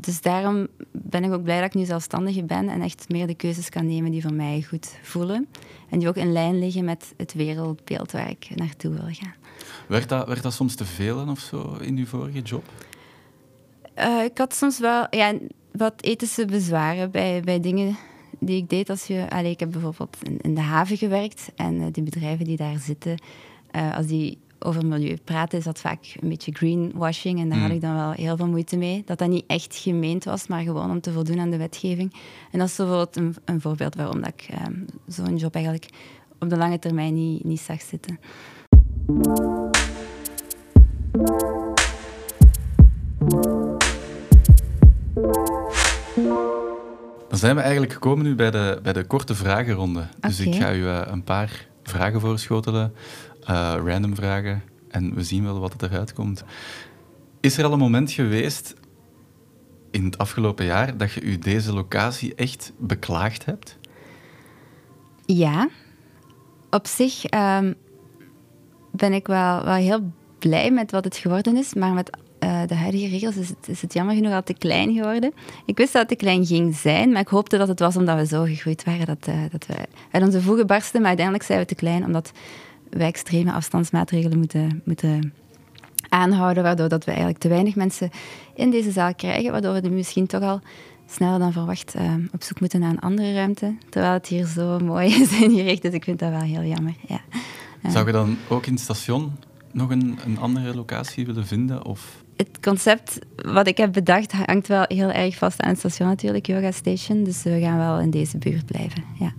[0.00, 3.34] Dus daarom ben ik ook blij dat ik nu zelfstandige ben en echt meer de
[3.34, 5.48] keuzes kan nemen die voor mij goed voelen.
[5.88, 9.34] En die ook in lijn liggen met het wereldbeeld waar ik naartoe wil gaan.
[9.86, 12.64] Werd dat, werd dat soms te veel of zo in uw vorige job?
[13.98, 15.34] Uh, ik had soms wel ja,
[15.72, 17.96] wat ethische bezwaren bij, bij dingen
[18.40, 18.90] die ik deed.
[18.90, 22.44] Als je, allez, ik heb bijvoorbeeld in, in de haven gewerkt en uh, die bedrijven
[22.44, 23.22] die daar zitten,
[23.76, 27.40] uh, als die over milieu praten, is dat vaak een beetje greenwashing.
[27.40, 27.74] En daar had mm.
[27.74, 29.02] ik dan wel heel veel moeite mee.
[29.06, 32.14] Dat dat niet echt gemeend was, maar gewoon om te voldoen aan de wetgeving.
[32.50, 35.88] En dat is bijvoorbeeld een, een voorbeeld waarom dat ik um, zo'n job eigenlijk
[36.38, 38.18] op de lange termijn niet, niet zag zitten.
[47.38, 50.06] Dan zijn we eigenlijk gekomen nu bij de, bij de korte vragenronde.
[50.20, 52.94] Dus ik ga u uh, een paar vragen voorschotelen
[53.42, 56.44] uh, random vragen en we zien wel wat eruit komt.
[57.40, 58.74] Is er al een moment geweest
[59.90, 63.78] in het afgelopen jaar dat je u deze locatie echt beklaagd hebt?
[65.24, 65.68] Ja.
[66.70, 67.74] Op zich um,
[68.90, 72.74] ben ik wel, wel heel blij met wat het geworden is, maar met uh, de
[72.74, 75.32] huidige regels is het, is het jammer genoeg al te klein geworden.
[75.66, 78.16] Ik wist dat het te klein ging zijn, maar ik hoopte dat het was omdat
[78.16, 79.74] we zo gegroeid waren dat, uh, dat we
[80.10, 80.98] uit onze voegen barsten.
[80.98, 82.32] Maar uiteindelijk zijn we te klein omdat
[82.90, 85.32] wij extreme afstandsmaatregelen moeten, moeten
[86.08, 88.10] aanhouden, waardoor dat we eigenlijk te weinig mensen
[88.54, 90.60] in deze zaal krijgen, waardoor we misschien toch al
[91.06, 93.76] sneller dan verwacht uh, op zoek moeten naar een andere ruimte.
[93.88, 96.94] Terwijl het hier zo mooi is ingericht, dus ik vind dat wel heel jammer.
[97.06, 97.20] Ja.
[97.90, 99.32] Zou je dan ook in het station
[99.72, 101.84] nog een, een andere locatie willen vinden?
[101.84, 102.24] Of?
[102.38, 106.46] Het concept wat ik heb bedacht hangt wel heel erg vast aan het station natuurlijk,
[106.46, 107.24] Yoga Station.
[107.24, 109.32] Dus we gaan wel in deze buurt blijven, ja.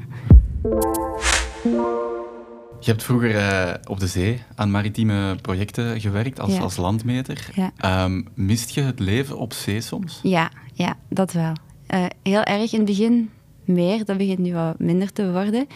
[2.79, 7.49] Je hebt vroeger uh, op de zee aan maritieme projecten gewerkt als, als landmeter.
[7.53, 8.03] Ja.
[8.03, 10.19] Um, mist je het leven op zee soms?
[10.23, 11.53] Ja, ja dat wel.
[11.93, 13.29] Uh, heel erg in het begin
[13.63, 15.67] meer, dat begint nu wat minder te worden.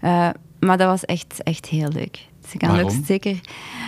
[0.00, 0.28] Uh,
[0.60, 2.30] maar dat was echt, echt heel leuk.
[2.42, 2.90] Dus ik kan Waarom?
[2.90, 3.40] ook zeker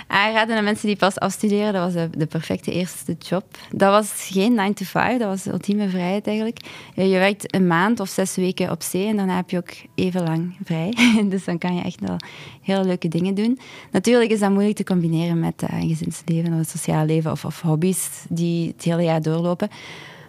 [0.07, 1.73] aanraden aan mensen die pas afstuderen.
[1.73, 3.45] Dat was de, de, perfecte eerste job.
[3.71, 6.59] Dat was geen 9 to 5, dat was de ultieme vrijheid eigenlijk.
[6.95, 10.23] Je werkt een maand of zes weken op zee en daarna heb je ook even
[10.23, 10.95] lang vrij.
[11.29, 12.17] dus dan kan je echt wel
[12.63, 13.59] heel leuke dingen doen.
[13.91, 17.45] Natuurlijk is dat moeilijk te combineren met uh, een gezinsleven of het sociaal leven of,
[17.45, 19.69] of hobby's die het hele jaar doorlopen.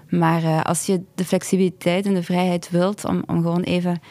[0.10, 4.02] Maar uh, als je de flexibiliteit en de vrijheid wilt om, om gewoon even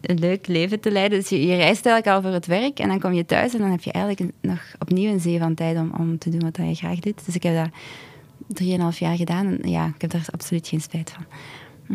[0.00, 1.18] een leuk leven te leiden.
[1.18, 3.58] Dus je, je, reist eigenlijk al voor het werk en dan kom je thuis en
[3.58, 6.56] dan heb je eigenlijk nog opnieuw een zee van tijd om, om te doen wat
[6.56, 7.26] je graag doet.
[7.26, 7.68] Dus ik heb dat
[8.46, 11.24] drieënhalf jaar gedaan en ja, ik heb daar absoluut geen spijt van.
[11.86, 11.94] Hm.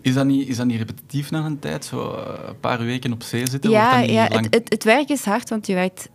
[0.00, 3.12] Is, dat niet, is dat niet repetitief na een tijd, zo eh, een paar weken
[3.12, 3.70] op zee zitten?
[3.70, 6.08] Ja, ja het, het, het, werk is hard, want je werkt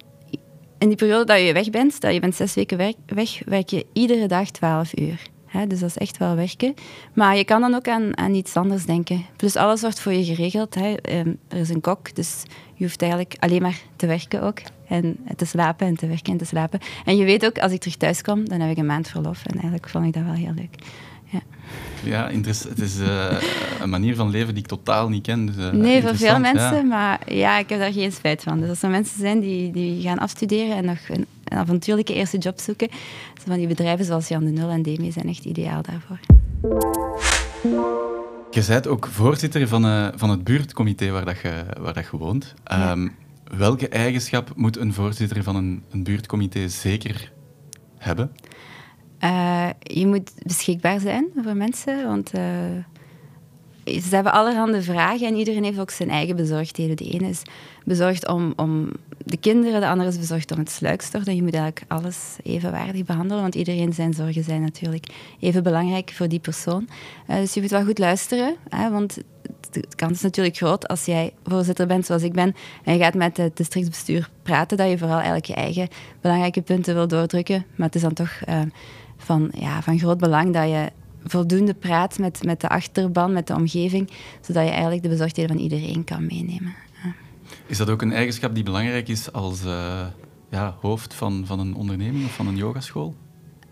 [0.77, 3.85] in die periode dat je weg bent, stel je bent zes weken weg, werk je
[3.93, 5.33] iedere dag twaalf uur
[5.67, 6.73] dus dat is echt wel werken.
[7.13, 9.25] Maar je kan dan ook aan, aan iets anders denken.
[9.35, 10.75] Plus alles wordt voor je geregeld.
[10.75, 10.93] Hè.
[10.93, 14.59] Ehm, er is een kok, dus je hoeft eigenlijk alleen maar te werken ook.
[14.87, 16.79] En te slapen en te werken en te slapen.
[17.05, 19.45] En je weet ook, als ik terug thuis kom, dan heb ik een maand verlof.
[19.45, 20.75] En eigenlijk vond ik dat wel heel leuk.
[21.25, 21.41] Ja,
[22.03, 23.41] ja het is uh,
[23.81, 25.45] een manier van leven die ik totaal niet ken.
[25.45, 28.59] Dus, uh, nee, voor veel mensen, maar ja, ik heb daar geen spijt van.
[28.59, 32.37] Dus als er mensen zijn die, die gaan afstuderen en nog een, een avontuurlijke eerste
[32.37, 32.89] job zoeken,
[33.45, 36.19] van die bedrijven zoals Jan de Nul en Demi zijn echt ideaal daarvoor.
[38.51, 42.17] Je bent ook voorzitter van, uh, van het buurtcomité waar, dat je, waar dat je
[42.17, 42.53] woont.
[42.73, 43.15] Um,
[43.57, 47.31] welke eigenschap moet een voorzitter van een, een buurtcomité zeker
[47.97, 48.31] hebben?
[49.23, 52.41] Uh, je moet beschikbaar zijn voor mensen, want uh,
[53.85, 56.95] ze hebben allerhande vragen en iedereen heeft ook zijn eigen bezorgdheden.
[56.95, 57.41] De ene is
[57.83, 61.27] bezorgd om, om de kinderen, de andere is bezorgd om het sluikstort.
[61.27, 65.07] En je moet eigenlijk alles evenwaardig behandelen, want iedereen zijn zorgen zijn natuurlijk
[65.39, 66.87] even belangrijk voor die persoon.
[67.27, 69.17] Uh, dus je moet wel goed luisteren, hè, want
[69.71, 73.13] de kans is natuurlijk groot als jij voorzitter bent zoals ik ben en je gaat
[73.13, 75.87] met het districtsbestuur praten, dat je vooral eigenlijk je eigen
[76.21, 77.65] belangrijke punten wil doordrukken.
[77.75, 78.39] Maar het is dan toch
[79.25, 80.91] van, ja, van groot belang dat je
[81.23, 84.09] voldoende praat met, met de achterban, met de omgeving,
[84.41, 86.75] zodat je eigenlijk de bezorgdheden van iedereen kan meenemen.
[87.67, 90.05] Is dat ook een eigenschap die belangrijk is als uh,
[90.49, 93.15] ja, hoofd van, van een onderneming of van een yogaschool?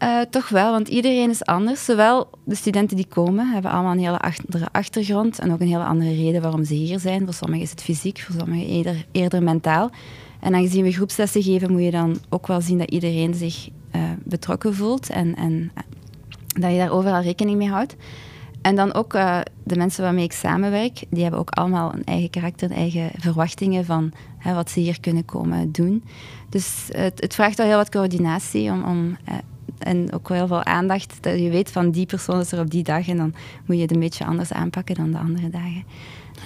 [0.04, 1.86] Uh, toch wel, want iedereen is anders.
[1.86, 5.84] Zowel de studenten die komen, hebben allemaal een hele andere achtergrond en ook een hele
[5.84, 7.24] andere reden waarom ze hier zijn.
[7.24, 9.92] Voor sommigen is het fysiek, voor sommigen eerder, eerder mentaal.
[10.39, 13.70] En aangezien we groepslessen geven, moet je dan ook wel zien dat iedereen zich
[14.23, 15.71] betrokken voelt en, en
[16.60, 17.95] dat je daar overal rekening mee houdt.
[18.62, 22.29] En dan ook uh, de mensen waarmee ik samenwerk, die hebben ook allemaal een eigen
[22.29, 26.03] karakter, eigen verwachtingen van hè, wat ze hier kunnen komen doen.
[26.49, 29.36] Dus het, het vraagt al heel wat coördinatie om, om uh,
[29.77, 31.17] en ook wel heel veel aandacht.
[31.21, 33.34] Dat je weet van die persoon is er op die dag en dan
[33.65, 35.84] moet je het een beetje anders aanpakken dan de andere dagen.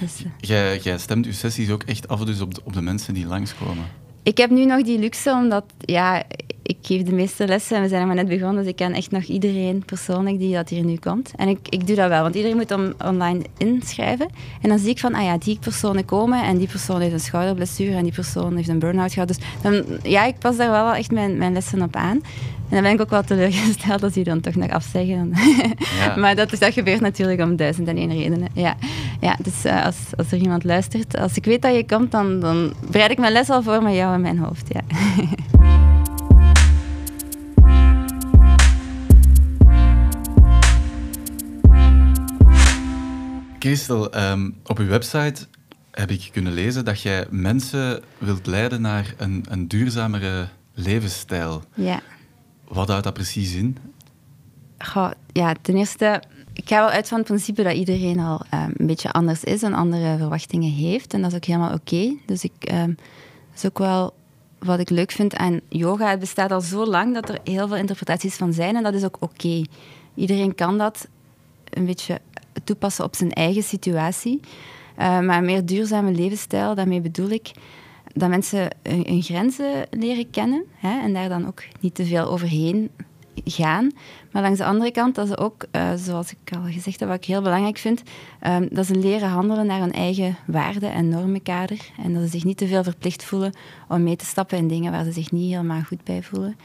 [0.00, 3.26] Dus, jij, stemt je sessies ook echt af dus op de, op de mensen die
[3.26, 3.84] langskomen?
[4.28, 6.22] Ik heb nu nog die luxe, omdat ja,
[6.62, 9.10] ik geef de meeste lessen en we zijn maar net begonnen, dus ik ken echt
[9.10, 11.32] nog iedereen persoonlijk die dat hier nu komt.
[11.36, 14.28] En ik, ik doe dat wel, want iedereen moet om, online inschrijven.
[14.62, 17.20] En dan zie ik van, ah ja, die personen komen en die persoon heeft een
[17.20, 19.28] schouderblessure en die persoon heeft een burn-out gehad.
[19.28, 19.38] Dus
[20.02, 22.20] ja, ik pas daar wel echt mijn, mijn lessen op aan.
[22.68, 25.32] En dan ben ik ook wel teleurgesteld dat die dan toch nog afzeggen.
[25.98, 26.16] Ja.
[26.22, 28.48] maar dat, dat gebeurt natuurlijk om duizend en één redenen.
[28.52, 28.76] Ja,
[29.20, 32.40] ja dus uh, als, als er iemand luistert, als ik weet dat je komt, dan,
[32.40, 34.68] dan bereid ik mijn les al voor met jou in mijn hoofd.
[34.68, 34.80] Ja.
[43.58, 45.46] Christel, um, op uw website
[45.90, 51.62] heb ik kunnen lezen dat jij mensen wilt leiden naar een, een duurzamere levensstijl.
[51.74, 52.00] Ja.
[52.68, 53.76] Wat houdt dat precies in?
[55.32, 58.86] Ja, ten eerste, ik ga wel uit van het principe dat iedereen al um, een
[58.86, 61.14] beetje anders is en andere verwachtingen heeft.
[61.14, 62.16] En dat is ook helemaal oké.
[62.26, 62.94] Dus ik, um,
[63.50, 64.14] dat is ook wel
[64.58, 66.10] wat ik leuk vind aan yoga.
[66.10, 69.04] Het bestaat al zo lang dat er heel veel interpretaties van zijn en dat is
[69.04, 69.62] ook oké.
[70.14, 71.08] Iedereen kan dat
[71.70, 72.20] een beetje
[72.64, 74.40] toepassen op zijn eigen situatie.
[74.98, 77.50] Uh, maar een meer duurzame levensstijl, daarmee bedoel ik
[78.18, 82.90] dat mensen hun, grenzen leren kennen hè, en daar dan ook niet te veel overheen
[83.44, 83.90] gaan.
[84.32, 87.18] Maar langs de andere kant, dat ze ook, uh, zoals ik al gezegd heb, wat
[87.18, 88.02] ik heel belangrijk vind,
[88.46, 91.90] um, dat ze leren handelen naar hun eigen waarden en normenkader.
[92.02, 93.52] En dat ze zich niet te veel verplicht voelen
[93.88, 96.56] om mee te stappen in dingen waar ze zich niet helemaal goed bij voelen.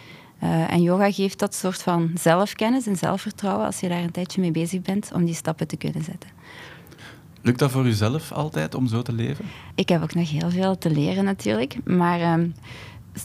[0.43, 4.41] Uh, en yoga geeft dat soort van zelfkennis en zelfvertrouwen als je daar een tijdje
[4.41, 6.29] mee bezig bent om die stappen te kunnen zetten.
[7.45, 9.45] Lukt dat voor uzelf altijd om zo te leven?
[9.75, 12.53] Ik heb ook nog heel veel te leren natuurlijk, maar um,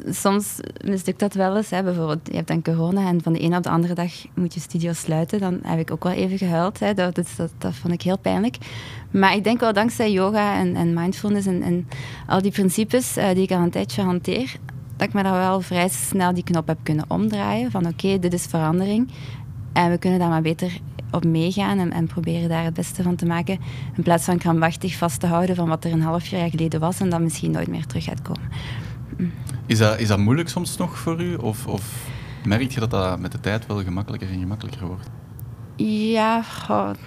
[0.08, 1.70] soms mislukt dat wel eens.
[1.70, 1.82] Hè.
[1.82, 4.60] Bijvoorbeeld, je hebt dan corona en van de ene op de andere dag moet je
[4.60, 5.40] studio sluiten.
[5.40, 6.80] Dan heb ik ook wel even gehuild.
[6.80, 6.94] Hè.
[6.94, 8.56] Dat, dat, dat, vond ik heel pijnlijk.
[9.10, 11.88] Maar ik denk wel dankzij yoga en, en mindfulness en, en,
[12.26, 14.56] al die principes uh, die ik al een tijdje hanteer,
[14.96, 17.70] dat ik me daar wel vrij snel die knop heb kunnen omdraaien.
[17.70, 19.08] Van oké, dit is verandering.
[19.72, 23.16] En we kunnen daar maar beter op meegaan en, en, proberen daar het beste van
[23.16, 23.58] te maken.
[23.96, 27.00] In plaats van krampachtig vast te houden van wat er een half jaar geleden was
[27.00, 28.48] en dat misschien nooit meer terug gaat komen.
[29.16, 29.32] Mm.
[29.66, 31.34] Is, dat, is dat moeilijk soms nog voor u?
[31.34, 32.10] Of, of
[32.44, 35.10] merk je dat dat met de tijd wel gemakkelijker en gemakkelijker wordt?
[35.76, 36.44] Ja,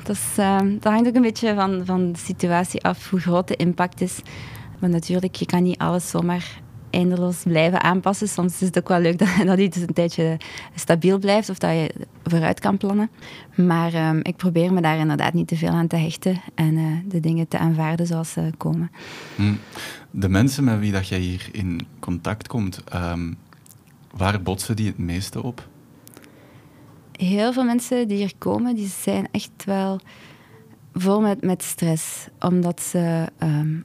[0.03, 3.47] dat, is, uh, dat, hangt ook een beetje van, van de situatie af, hoe groot
[3.47, 4.21] de impact is.
[4.79, 6.61] Maar natuurlijk, je kan niet alles zomaar
[6.91, 8.27] eindeloos blijven aanpassen.
[8.27, 10.37] Soms is het ook wel leuk dat, dat iets een tijdje
[10.75, 11.91] stabiel blijft of dat je
[12.23, 13.09] vooruit kan plannen.
[13.55, 16.97] Maar um, ik probeer me daar inderdaad niet te veel aan te hechten en uh,
[17.05, 18.91] de dingen te aanvaarden zoals ze komen.
[19.35, 19.53] Hm.
[20.11, 23.37] De mensen met wie dat jij hier in contact komt, um,
[24.15, 25.67] waar botsen die het meeste op?
[27.11, 29.99] Heel veel mensen die hier komen, die zijn echt wel
[30.93, 32.27] vol met, met stress.
[32.39, 33.83] Omdat ze um,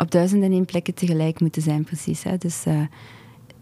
[0.00, 2.22] op duizenden en één plekken tegelijk moeten zijn, precies.
[2.22, 2.36] Hè.
[2.36, 2.80] Dus uh,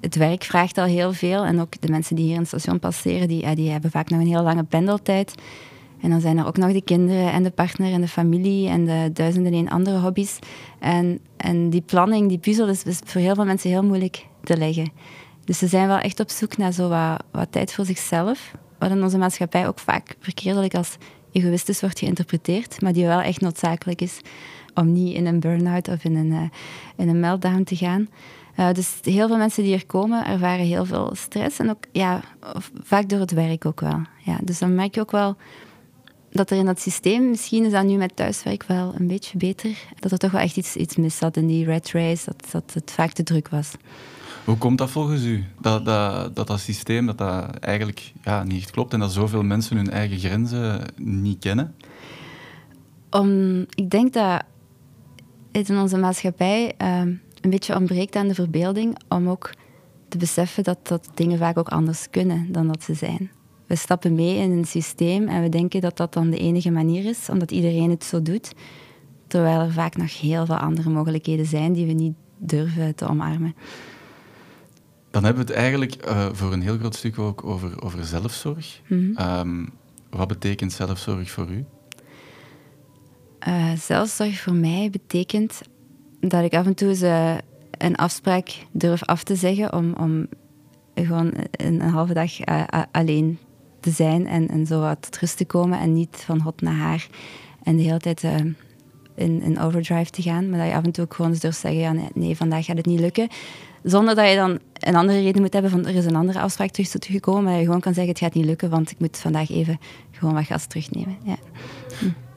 [0.01, 1.45] het werk vraagt al heel veel.
[1.45, 4.11] En ook de mensen die hier in het station passeren, die, uh, die hebben vaak
[4.11, 5.35] nog een heel lange pendeltijd.
[6.01, 8.85] En dan zijn er ook nog de kinderen en de partner en de familie en
[8.85, 10.39] de duizenden en andere hobby's.
[10.79, 14.57] En, en die planning, die puzzel, is, is, voor heel veel mensen heel moeilijk te
[14.57, 14.91] leggen.
[15.45, 18.53] Dus ze zijn wel echt op zoek naar zo wat, wat tijd voor zichzelf.
[18.79, 20.97] Wat in onze maatschappij ook vaak verkeerdelijk als
[21.33, 24.21] egoïstisch wordt geïnterpreteerd, maar die wel echt noodzakelijk is
[24.79, 26.43] om niet in een burn-out of in een, uh,
[26.97, 28.09] in een meltdown te gaan.
[28.57, 32.21] Uh, dus heel veel mensen die hier komen ervaren heel veel stress en ook ja,
[32.83, 34.01] vaak door het werk ook wel.
[34.25, 35.37] Ja, dus dan merk je ook wel
[36.31, 39.71] dat er in dat systeem, misschien is dat nu met thuiswerk wel een beetje beter,
[39.99, 42.75] dat er toch wel echt iets, iets mis zat in die red race, dat, dat
[42.75, 43.71] het vaak te druk was.
[44.45, 45.45] Hoe komt dat volgens u?
[45.61, 49.77] Dat dat, dat, dat systeem dat dat eigenlijk ja, niet klopt en dat zoveel mensen
[49.77, 51.75] hun eigen grenzen niet kennen?
[53.11, 54.43] Om, ik denk dat
[55.67, 59.51] in onze maatschappij ehm, een beetje ontbreekt aan de verbeelding om ook
[60.09, 63.31] te beseffen dat, dat dingen vaak ook anders kunnen dan dat ze zijn.
[63.67, 67.05] We stappen mee in een systeem en we denken dat dat dan de enige manier
[67.05, 68.53] is, omdat iedereen het zo doet.
[69.27, 73.55] Terwijl er vaak nog heel veel andere mogelijkheden zijn die we niet durven te omarmen.
[75.11, 78.81] Dan hebben we het eigenlijk uh, voor een heel groot stuk ook over, over zelfzorg.
[78.87, 79.39] Mm -hmm.
[79.39, 79.71] um,
[80.11, 81.65] wat betekent zelfzorg voor u?
[83.49, 85.61] Uh, zelfzorg voor mij betekent
[86.21, 87.37] dat ik af en toe uh,
[87.71, 90.27] een afspraak durf af te zeggen om, om
[90.95, 92.31] gewoon een, halve dag
[92.91, 93.39] alleen
[93.81, 96.75] te zijn en, en zo wat tot rust te komen en niet van hot naar
[96.75, 97.09] haar
[97.63, 98.25] en de hele tijd
[99.19, 100.51] in, in overdrive te gaan.
[100.51, 102.65] Maar dat je af en toe ook gewoon eens durft zeggen, ja, nee, nee, vandaag
[102.65, 103.29] gaat het niet lukken.
[103.83, 106.71] Zonder dat je dan een andere reden moet hebben van er is een andere afspraak
[106.71, 107.43] terug gekomen.
[107.43, 109.79] Maar dat je gewoon kan zeggen, het gaat niet lukken, want ik moet vandaag even
[110.11, 111.17] gewoon wat gas terugnemen.
[111.25, 111.37] Ja.
[111.99, 112.28] Hm.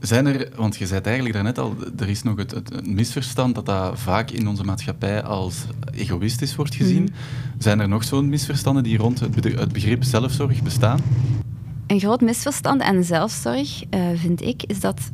[0.00, 3.66] Zijn er, want je zei eigenlijk daarnet al, er is nog het, het, misverstand dat
[3.66, 7.02] dat vaak in onze maatschappij als egoïstisch wordt gezien.
[7.02, 7.12] Mhm.
[7.58, 11.00] Zijn er nog zo'n misverstanden die rond het begrip zelfzorg bestaan?
[11.86, 15.10] Een groot misverstand en zelfzorg, uh, vind ik, is dat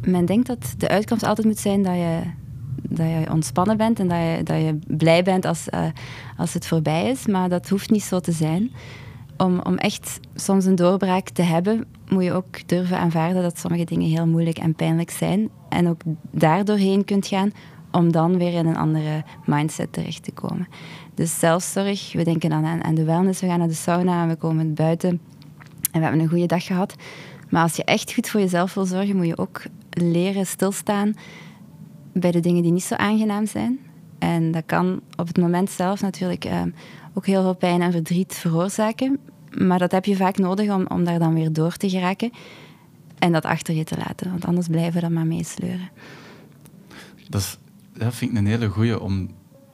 [0.00, 2.20] men denkt dat de uitkomst altijd moet zijn dat je,
[2.82, 5.84] dat je ontspannen bent en dat je, dat je blij bent als, uh,
[6.36, 7.26] als het voorbij is.
[7.26, 8.70] Maar dat hoeft niet zo te zijn.
[9.36, 13.84] Om, om echt soms een doorbraak te hebben, moet je ook durven aanvaarden dat sommige
[13.84, 15.48] dingen heel moeilijk en pijnlijk zijn.
[15.68, 17.52] En ook daardoorheen kunt gaan
[17.92, 20.68] om dan weer in een andere mindset terecht te komen.
[21.14, 24.36] Dus zelfzorg, we denken dan aan, de wellness, we gaan naar de sauna en we
[24.36, 25.10] komen buiten
[25.90, 26.94] en we hebben een goede dag gehad.
[27.50, 31.14] Maar als je echt goed voor jezelf wil zorgen, moet je ook leren stilstaan
[32.12, 33.78] bij de dingen die niet zo aangenaam zijn.
[34.18, 36.62] En dat kan op het moment zelf natuurlijk uh,
[37.14, 39.18] ook heel veel pijn en verdriet veroorzaken.
[39.58, 42.30] Maar dat heb je vaak nodig om, om daar dan weer door te geraken.
[43.18, 45.90] En dat achter je te laten, want anders blijven we dat maar meesleuren.
[47.28, 47.58] Dat,
[47.92, 49.30] dat vind ik een hele goeie, om,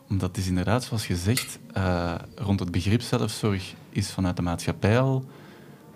[0.09, 5.01] omdat het is inderdaad, zoals gezegd, uh, rond het begrip zelfzorg is vanuit de maatschappij
[5.01, 5.25] al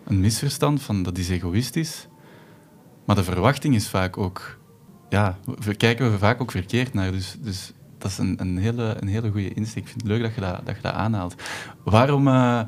[0.05, 2.07] een misverstand van dat is egoïstisch.
[3.05, 4.59] Maar de verwachting is vaak ook...
[5.09, 7.13] Ja, we kijken we vaak ook verkeerd naar.
[7.13, 9.83] Dus, dus dat is een, een, hele, een hele goede insteek.
[9.83, 11.35] Ik vind het leuk dat je dat, dat, je dat aanhaalt.
[11.83, 12.61] Waarom, uh,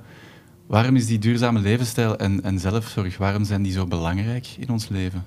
[0.66, 4.88] waarom is die duurzame levensstijl en, en zelfzorg, waarom zijn die zo belangrijk in ons
[4.88, 5.24] leven?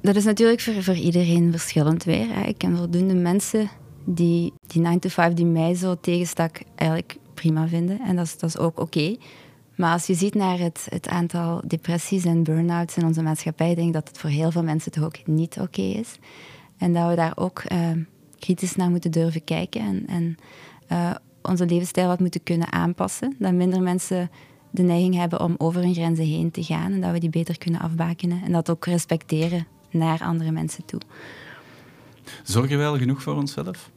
[0.00, 2.34] Dat is natuurlijk voor, voor iedereen verschillend weer.
[2.34, 2.42] Hè.
[2.42, 3.70] Ik ken voldoende mensen
[4.04, 8.00] die die 9 to 5 die mij zo tegenstak eigenlijk prima vinden.
[8.00, 9.16] En dat is, dat is ook oké.
[9.76, 13.86] Maar als je ziet naar het, het aantal depressies en burn-outs in onze maatschappij, denk
[13.86, 16.18] ik dat het voor heel veel mensen toch ook niet oké is.
[16.76, 17.78] En dat we daar ook uh,
[18.38, 20.36] kritisch naar moeten durven kijken en, en
[20.92, 23.36] uh, onze levensstijl wat moeten kunnen aanpassen.
[23.38, 24.30] Dat minder mensen
[24.70, 27.58] de neiging hebben om over hun grenzen heen te gaan en dat we die beter
[27.58, 28.42] kunnen afbakenen.
[28.44, 31.00] En dat ook respecteren naar andere mensen toe.
[32.42, 33.90] Zorgen wij wel genoeg voor onszelf?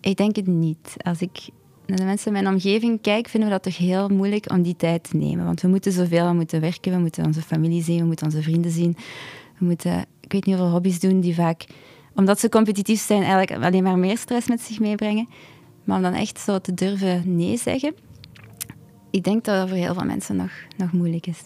[0.00, 0.96] Ik denk het niet.
[0.96, 1.48] Als ik
[1.86, 4.76] naar de mensen in mijn omgeving kijk, vinden we dat toch heel moeilijk om die
[4.76, 5.44] tijd te nemen.
[5.44, 8.42] Want we moeten zoveel, we moeten werken, we moeten onze familie zien, we moeten onze
[8.42, 8.96] vrienden zien.
[9.58, 11.64] We moeten, ik weet niet hoeveel hobby's doen die vaak,
[12.14, 15.28] omdat ze competitief zijn, eigenlijk alleen maar meer stress met zich meebrengen.
[15.86, 17.94] Maar om dan echt zo te durven nee zeggen,
[19.10, 21.38] ik denk dat dat voor heel veel mensen nog, nog moeilijk is.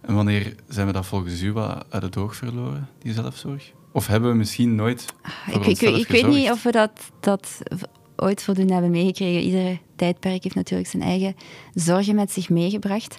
[0.00, 3.72] En wanneer zijn we dat volgens u wat uit het oog verloren, die zelfzorg?
[3.92, 5.14] Of hebben we misschien nooit
[5.52, 7.62] ik, ik, ik weet niet of we dat, dat
[8.16, 9.42] ooit voldoende hebben meegekregen.
[9.42, 11.34] Iedere tijdperk heeft natuurlijk zijn eigen
[11.74, 13.18] zorgen met zich meegebracht.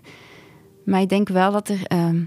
[0.86, 2.24] Maar ik denk wel dat er ehm,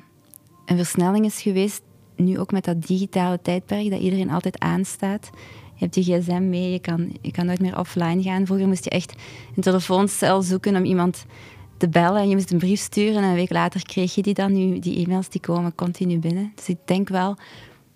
[0.67, 1.83] een versnelling is geweest,
[2.17, 5.31] nu ook met dat digitale tijdperk, dat iedereen altijd aanstaat.
[5.79, 8.47] Je hebt je gsm mee, je kan, je kan nooit meer offline gaan.
[8.47, 9.15] Vroeger moest je echt
[9.57, 11.25] een telefooncel zoeken om iemand
[11.77, 14.35] te bellen en je moest een brief sturen en een week later kreeg je die
[14.35, 14.53] dan.
[14.53, 16.53] Nu, die e-mails die komen continu binnen.
[16.55, 17.37] Dus ik denk wel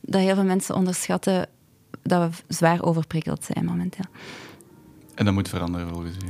[0.00, 1.48] dat heel veel mensen onderschatten
[2.02, 4.04] dat we zwaar overprikkeld zijn momenteel.
[5.14, 6.26] En dat moet veranderen volgens u?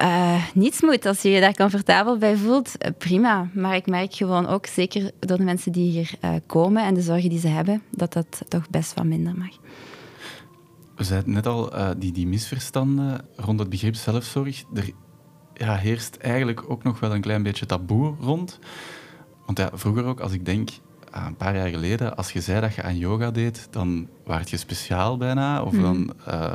[0.00, 1.06] Uh, niets moet.
[1.06, 3.48] Als je je daar comfortabel bij voelt, eh, prima.
[3.54, 7.00] Maar ik merk gewoon ook, zeker door de mensen die hier uh, komen en de
[7.00, 9.56] zorgen die ze hebben, dat dat toch best wat minder mag.
[11.02, 14.62] We zeiden net al, uh, die, die misverstanden rond het begrip zelfzorg.
[14.74, 14.90] Er
[15.54, 18.58] ja, heerst eigenlijk ook nog wel een klein beetje taboe rond.
[19.46, 20.70] Want ja, vroeger ook, als ik denk
[21.10, 24.56] een paar jaar geleden, als je zei dat je aan yoga deed, dan werd je
[24.56, 25.62] speciaal bijna.
[25.62, 26.52] Of dan uh,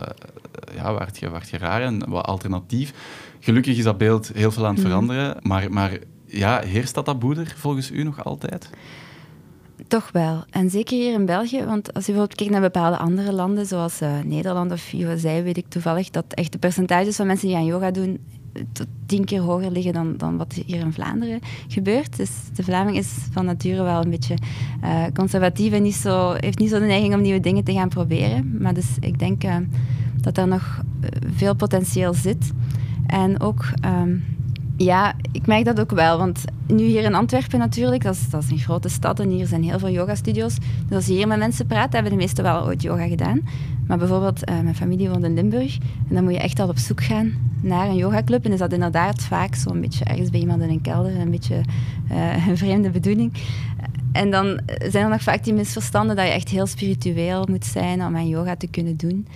[0.73, 2.93] ja, werd, je, werd je raar en wat alternatief.
[3.39, 4.87] Gelukkig is dat beeld heel veel aan het mhm.
[4.87, 5.37] veranderen.
[5.41, 8.69] Maar, maar ja, heerst dat taboe er volgens u nog altijd?
[9.87, 10.43] Toch wel.
[10.49, 14.01] En zeker hier in België, want als je bijvoorbeeld kijkt naar bepaalde andere landen, zoals
[14.01, 17.65] uh, Nederland of USA, weet ik toevallig dat echt de percentages van mensen die aan
[17.65, 18.19] yoga doen
[18.71, 22.17] tot tien keer hoger liggen dan, dan wat hier in Vlaanderen gebeurt.
[22.17, 24.35] Dus de Vlaming is van nature wel een beetje
[24.83, 27.89] uh, conservatief en niet zo, heeft niet zo de neiging om nieuwe dingen te gaan
[27.89, 28.57] proberen.
[28.61, 29.43] Maar dus ik denk
[30.21, 32.51] dat er nog eh, veel potentieel zit.
[33.07, 33.65] En ook...
[33.85, 34.36] Um,
[34.77, 36.17] ja, ik merk dat ook wel.
[36.17, 39.47] Want nu hier in Antwerpen natuurlijk, dat is, dat is een grote stad en hier
[39.47, 40.55] zijn heel veel yogastudios.
[40.87, 43.41] Dus als je hier met mensen praat, hebben de meesten wel ooit yoga gedaan.
[43.87, 45.77] Maar bijvoorbeeld, uh, mijn familie woont in Limburg
[46.09, 48.45] en dan moet je echt al op zoek gaan naar een yogaclub.
[48.45, 51.61] En is dat inderdaad vaak zo'n beetje ergens bij iemand in een kelder, een beetje
[52.11, 53.33] uh, een vreemde bedoeling.
[54.11, 58.03] En dan zijn er nog vaak die misverstanden dat je echt heel spiritueel moet zijn
[58.05, 59.27] om aan yoga te kunnen doen.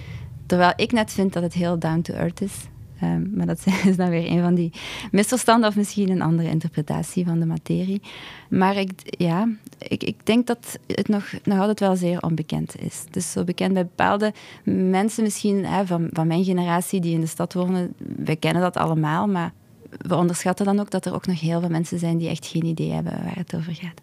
[0.46, 2.54] Terwijl ik net vind dat het heel down to earth is.
[3.02, 4.72] Ehm, maar dat is dan weer een van die
[5.12, 8.02] misverstanden of misschien een andere interpretatie van de materie.
[8.50, 9.48] Maar ik, ja,
[9.78, 13.04] ik, ik denk dat het nog, nog altijd wel zeer onbekend is.
[13.10, 14.34] Dus zo bekend bij bepaalde
[14.64, 17.94] mensen misschien hè, van, van mijn generatie die in de stad wonen.
[17.98, 19.54] Wij kennen dat allemaal, maar
[19.98, 22.66] we onderschatten dan ook dat er ook nog heel veel mensen zijn die echt geen
[22.66, 24.02] idee hebben waar het over gaat.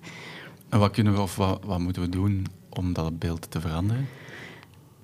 [0.68, 4.08] En wat kunnen we of wat, wat moeten we doen om dat beeld te veranderen?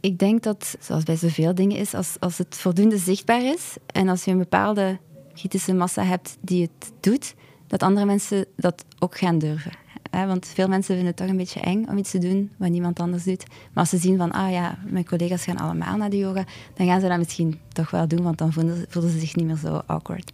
[0.04, 4.08] Ik denk dat, zoals bij zoveel dingen is, als, als het voldoende zichtbaar is en
[4.08, 4.98] als je een bepaalde
[5.34, 7.34] kritische massa hebt die het doet,
[7.66, 9.72] dat andere mensen dat ook gaan durven.
[10.10, 13.00] Want veel mensen vinden het toch een beetje eng om iets te doen wat niemand
[13.00, 13.44] anders doet.
[13.48, 16.44] Maar als ze zien van, ah ja, mijn collega's gaan allemaal naar de yoga,
[16.74, 19.46] dan gaan ze dat misschien toch wel doen, want dan voelen, voelen ze zich niet
[19.46, 20.32] meer zo awkward.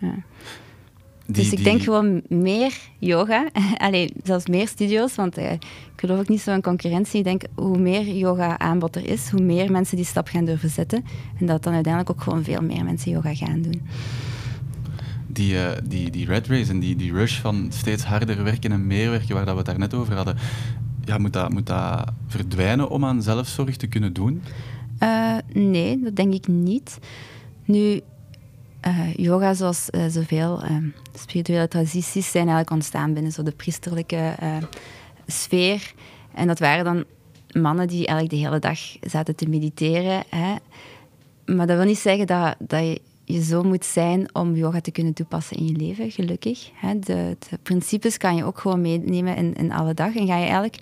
[0.00, 0.14] Ja.
[1.30, 3.48] Dus ik denk gewoon meer yoga.
[3.76, 5.60] Alleen zelfs meer studio's, want eh, ik
[5.96, 7.18] geloof ook niet zo in concurrentie.
[7.18, 10.70] Ik denk hoe meer yoga aanbod er is, hoe meer mensen die stap gaan durven
[10.70, 11.04] zetten.
[11.38, 13.82] En dat dan uiteindelijk ook gewoon veel meer mensen yoga gaan doen.
[15.26, 18.86] Die, uh, die, die red race en die, die rush van steeds harder werken en
[18.86, 20.36] meer werken, waar dat we het daar net over hadden,
[21.04, 24.42] ja, moet, dat, moet dat verdwijnen om aan zelfzorg te kunnen doen?
[25.02, 26.98] Uh, nee, dat denk ik niet.
[27.64, 28.00] Nu,
[28.86, 30.76] uh, yoga, zoals uh, zoveel uh,
[31.14, 34.34] spirituele tradities, zijn eigenlijk ontstaan binnen zo de priesterlijke
[35.26, 35.92] sfeer.
[36.34, 37.04] En dat waren dan
[37.52, 40.22] mannen die eigenlijk de hele dag zaten te mediteren.
[40.28, 40.54] Hè.
[41.54, 44.90] Maar dat wil niet zeggen dat, dat je, je zo moet zijn om yoga te
[44.90, 46.70] kunnen toepassen in je leven, gelukkig.
[46.74, 46.98] Hè.
[46.98, 50.14] De, de, principes kan je ook gewoon meenemen in, in alle dag.
[50.14, 50.78] En ga je eigenlijk,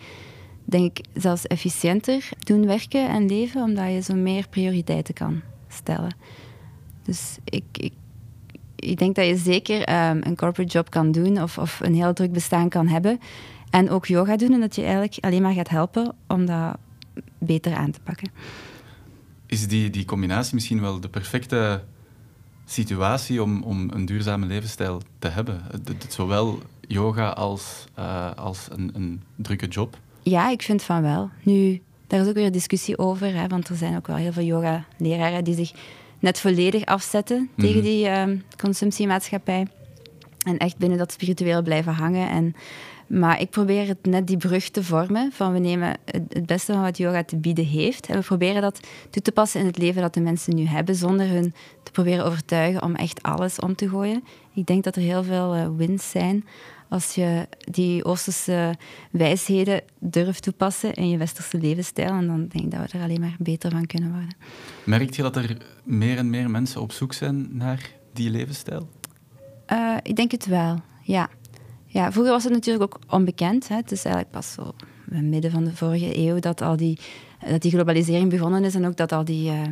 [0.65, 6.17] denk ik, zelfs efficiënter doen werken en leven, omdat je zo meer prioriteiten kan stellen.
[7.07, 7.93] Dus ik, ik,
[8.77, 12.13] ik denk dat je zeker um, een corporate job kan doen of, of een heel
[12.13, 13.21] druk bestaan kan hebben.
[13.71, 16.77] En ook yoga doen en dat je eigenlijk alleen maar gaat helpen om dat
[17.39, 18.31] beter aan te pakken.
[19.47, 21.83] Is die, die combinatie misschien wel de perfecte
[22.65, 25.63] situatie om, om een duurzame levensstijl te hebben?
[26.09, 29.99] Zowel yoga als, uh, als een, een drukke job?
[30.23, 31.31] Ja, ik vind van wel.
[31.43, 34.45] Nu, daar is ook weer discussie over, hè, want er zijn ook wel heel veel
[34.45, 35.73] yoga-leraren die zich
[36.19, 37.85] net volledig afzetten tegen mhm.
[37.85, 38.25] die uh,
[38.57, 39.67] consumptiemaatschappij.
[40.43, 42.29] En echt binnen dat spiritueel blijven hangen.
[42.29, 42.55] En,
[43.07, 46.83] maar ik probeer het net die brug te vormen van we nemen het, beste van
[46.83, 50.03] wat yoga te bieden heeft en we proberen dat toe te passen in het leven
[50.03, 53.89] dat de mensen nu hebben, zonder hun te proberen overtuigen om echt alles om te
[53.89, 54.25] gooien.
[54.55, 56.45] Ik denk dat er heel veel uh, wins zijn
[56.89, 58.75] als je die Oosterse
[59.11, 62.11] wijsheden durft toepassen in je westerse levensstijl.
[62.11, 64.37] En dan denk ik dat we er alleen maar beter van kunnen worden.
[64.85, 68.89] Merk je dat er meer en meer mensen op zoek zijn naar die levensstijl?
[69.73, 71.29] Uh, ik denk het wel, ja.
[71.87, 72.13] ja.
[72.13, 73.69] Vroeger was het natuurlijk ook onbekend.
[73.69, 73.77] Hè.
[73.77, 74.75] Het is eigenlijk pas zo
[75.11, 76.99] in het midden van de vorige eeuw dat al die,
[77.49, 79.63] dat die globalisering begonnen is en ook dat al die uh,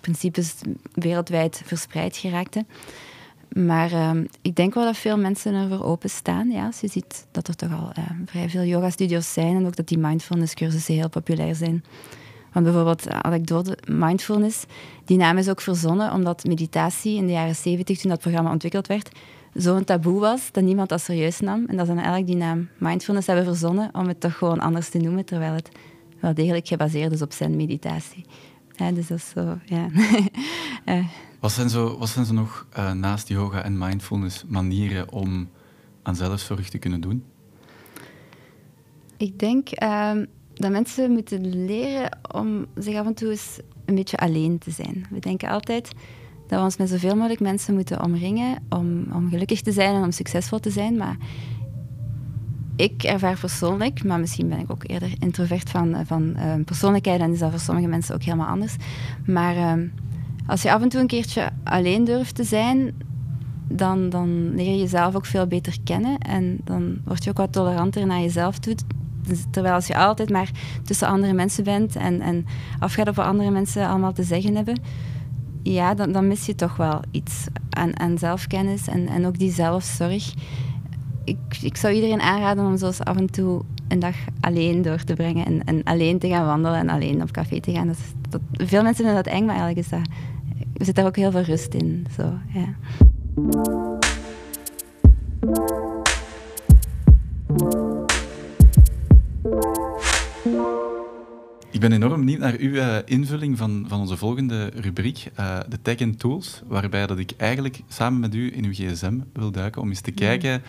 [0.00, 0.54] principes
[0.92, 2.66] wereldwijd verspreid geraakten.
[3.54, 4.10] Maar uh,
[4.42, 6.50] ik denk wel dat veel mensen ervoor openstaan.
[6.50, 9.76] Ja, als je ziet dat er toch al uh, vrij veel yoga-studio's zijn en ook
[9.76, 11.84] dat die mindfulness-cursussen heel populair zijn.
[12.52, 14.64] Want bijvoorbeeld, eh, anekdote, mindfulness,
[15.04, 18.86] die naam is ook verzonnen omdat meditatie in de jaren 70, toen dat programma ontwikkeld
[18.86, 19.10] werd,
[19.52, 21.64] zo'n taboe was dat niemand dat serieus nam.
[21.66, 24.88] En dat ze dan eigenlijk die naam mindfulness hebben verzonnen om het toch gewoon anders
[24.88, 25.68] te noemen, terwijl het
[26.20, 28.24] wel degelijk gebaseerd is op zijn meditatie.
[28.94, 29.86] Dus dat is zo, ja.
[30.84, 31.06] uh,
[31.44, 35.48] Wat zijn zo, wat zijn zo nog uh, naast yoga en mindfulness manieren om
[36.02, 37.24] aan zelfzorg te kunnen doen?
[39.16, 44.16] Ik denk um, dat mensen moeten leren om zich af en toe eens een beetje
[44.16, 45.06] alleen te zijn.
[45.10, 45.92] We denken altijd
[46.46, 50.02] dat we ons met zoveel mogelijk mensen moeten omringen om, om gelukkig te zijn en
[50.02, 50.96] om succesvol te zijn.
[50.96, 51.16] Maar
[52.76, 57.32] ik ervaar persoonlijk, maar misschien ben ik ook eerder introvert van, van uh, persoonlijkheid en
[57.32, 58.76] is dat voor sommige mensen ook helemaal anders.
[59.26, 59.84] Maar uh,
[60.46, 62.94] als je af en toe een keertje alleen durft te zijn,
[63.68, 66.18] dan, dan leer je jezelf ook veel beter kennen.
[66.18, 68.74] En dan word je ook wat toleranter naar jezelf toe.
[69.26, 70.50] Dus terwijl als je altijd maar
[70.82, 72.46] tussen andere mensen bent en, en
[72.78, 74.78] afgaat op wat andere mensen allemaal te zeggen hebben,
[75.62, 80.34] ja, dan, dan mis je toch wel iets aan, zelfkennis en, en ook die zelfzorg.
[81.24, 85.14] Ik, ik zou iedereen aanraden om zo af en toe een dag alleen door te
[85.14, 87.94] brengen en, en alleen te gaan wandelen en alleen op café te gaan.
[88.28, 90.08] Dat, veel mensen vinden dat eng, maar eigenlijk is dat
[90.76, 92.06] er zit daar ook heel veel rust in.
[92.16, 92.74] Zo, ja.
[101.70, 105.78] Ik ben enorm benieuwd naar uw uh, invulling van, van onze volgende rubriek, uh, de
[105.82, 109.82] Tech and Tools, waarbij dat ik eigenlijk samen met u in uw gsm wil duiken
[109.82, 110.62] om eens te kijken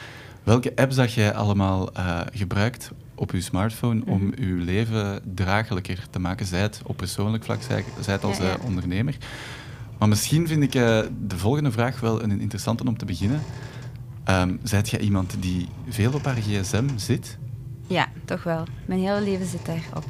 [0.45, 4.41] welke apps dat jij allemaal uh, gebruikt op uw smartphone om mhm.
[4.41, 9.17] uw leven draaglijker te maken, zij het op persoonlijk vlak, zij het als ondernemer.
[9.97, 13.41] Maar misschien vind ik uh, de volgende vraag wel een interessante om te beginnen.
[14.29, 17.37] Um, zijt jij iemand die veel op haar gsm zit?
[17.87, 18.63] Ja, toch wel.
[18.85, 20.05] Mijn hele leven zit daarop.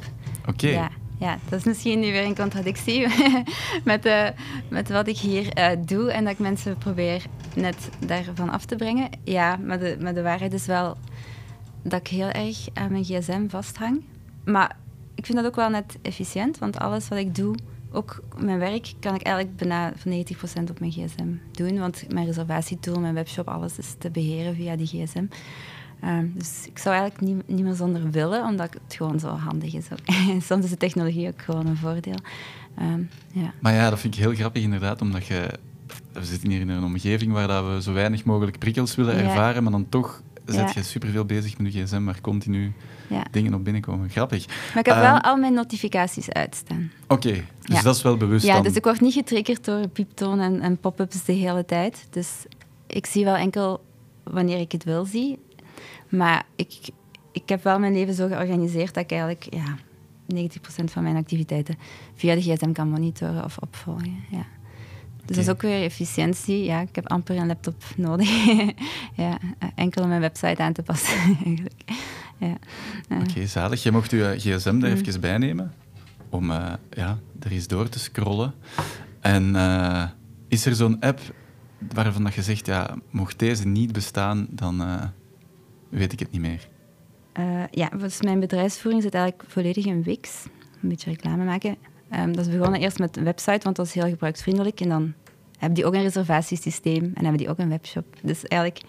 [0.48, 0.68] Oké.
[0.68, 3.06] Ja, ja, dat is misschien nu weer een contradictie
[3.84, 4.28] met, uh,
[4.68, 7.24] met wat ik hier uh, doe en dat ik mensen probeer
[7.54, 9.08] net daarvan af te brengen.
[9.24, 10.96] Ja, maar de, maar de waarheid is wel
[11.82, 14.02] dat ik heel erg aan mijn gsm vasthang.
[14.44, 14.76] Maar
[15.14, 17.54] ik vind dat ook wel net efficiënt, want alles wat ik doe,
[17.96, 20.24] ook mijn werk, kan ik eigenlijk bijna van
[20.66, 21.78] 90% op mijn gsm doen.
[21.78, 25.24] Want mijn reservatietool, mijn webshop, alles is te beheren via die gsm.
[26.00, 29.74] Ehm, dus ik zou eigenlijk niet, niet meer zonder willen, omdat het gewoon zo handig
[29.74, 29.86] is.
[30.48, 32.18] Soms is de technologie ook gewoon een voordeel.
[32.78, 33.52] Ehm, ja.
[33.60, 35.50] Maar ja, dat vind ik heel grappig inderdaad, omdat je...
[36.12, 39.62] We zitten hier in een omgeving waar dat we zo weinig mogelijk prikkels willen ervaren,
[39.62, 42.72] maar dan toch zet je superveel bezig met je gsm, maar continu
[43.30, 44.10] dingen op binnenkomen.
[44.10, 44.46] Grappig.
[44.46, 46.90] Maar ik heb wel ehm, al mijn notificaties uitstaan.
[47.08, 48.62] Oké, dus dat is wel bewust Ja, dan.
[48.62, 52.06] dus ik word niet getriggerd door pieptoon en, en pop-ups de hele tijd.
[52.10, 52.28] Dus
[52.86, 53.84] ik zie wel enkel
[54.22, 55.38] wanneer ik het wil zien.
[56.08, 56.78] Maar ik,
[57.32, 59.76] ik heb wel mijn leven zo georganiseerd dat ik eigenlijk ja,
[60.34, 61.78] 90% van mijn activiteiten
[62.14, 64.24] via de gsm kan monitoren of opvolgen.
[64.30, 64.46] Ja.
[65.26, 66.64] Dus dat is ook weer efficiëntie.
[66.64, 68.28] Ja, ik heb amper een laptop nodig.
[69.22, 69.38] ja,
[69.74, 71.82] enkel om mijn website aan te passen, eigenlijk.
[72.38, 72.56] Ja.
[73.10, 73.82] Oké, okay, zalig.
[73.82, 74.84] Je mocht je gsm er mm.
[74.84, 75.72] even bij nemen
[76.30, 78.54] om uh, ja, er eens door te scrollen.
[79.20, 80.04] En uh,
[80.48, 81.20] is er zo'n app
[81.92, 84.82] waarvan dat je zegt, ja, mocht deze niet bestaan, dan
[85.88, 86.68] weet ik het niet meer?
[87.70, 90.44] ja, volgens mijn bedrijfsvoering zit eigenlijk volledig in Wix.
[90.82, 91.76] Een beetje reclame maken.
[92.14, 94.80] Um, dat is begonnen eerst met een website, want dat is heel gebruiksvriendelijk.
[94.80, 95.12] En dan
[95.58, 98.04] hebben die ook een reservatiesysteem en hebben die ook een webshop.
[98.22, 98.82] Dus eigenlijk,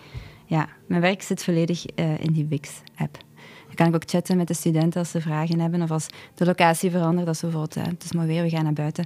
[0.45, 3.17] ja, mijn werk zit volledig uh, in die Wix-app.
[3.65, 6.45] Dan kan ik ook chatten met de studenten als ze vragen hebben of als de
[6.45, 7.25] locatie verandert.
[7.25, 9.05] Dat is bijvoorbeeld, uh, het is maar weer, we gaan naar buiten.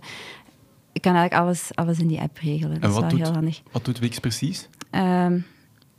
[0.92, 2.82] Ik kan eigenlijk alles, alles in die app regelen.
[2.82, 3.62] Dat is wel doet, heel handig.
[3.72, 4.70] Wat doet Wix precies?
[4.92, 5.46] Um,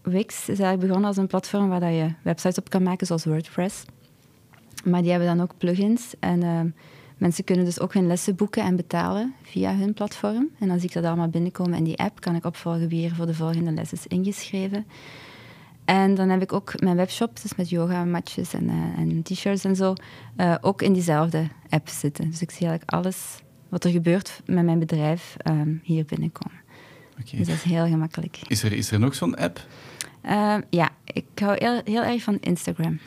[0.03, 3.85] Wix is eigenlijk begonnen als een platform waar je websites op kan maken, zoals WordPress.
[4.85, 6.45] Maar die hebben dan ook plugins en...
[6.45, 6.61] Uh,
[7.23, 10.51] Mensen kunnen dus ook hun lessen boeken en betalen via hun platform.
[10.59, 13.27] En als ik dat allemaal binnenkomen in die app, kan ik opvolgen wie er voor
[13.27, 14.87] de volgende les is ingeschreven.
[15.85, 19.77] En dan heb ik ook mijn webshop, dus met yoga-matjes en, uh, en t-shirts en
[19.77, 19.95] zo,
[20.37, 22.31] uh, ook in diezelfde app zitten.
[22.31, 26.61] Dus ik zie eigenlijk alles wat er gebeurt met mijn bedrijf um, hier binnenkomen.
[27.20, 27.39] Okay.
[27.39, 28.41] Dus dat is heel gemakkelijk.
[28.47, 29.66] Is er, is er nog zo'n app?
[30.25, 32.99] Uh, ja, ik hou heel, heel erg van Instagram.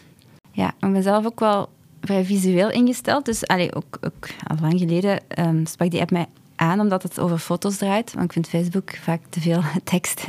[0.51, 1.70] Ja, ik ben zelf ook wel
[2.06, 3.26] vrij visueel ingesteld.
[3.26, 6.26] Dus allee, ook, ook al lang geleden um, sprak die app mij
[6.56, 8.14] aan omdat het over foto's draait.
[8.14, 10.28] Want ik vind Facebook vaak te veel tekst.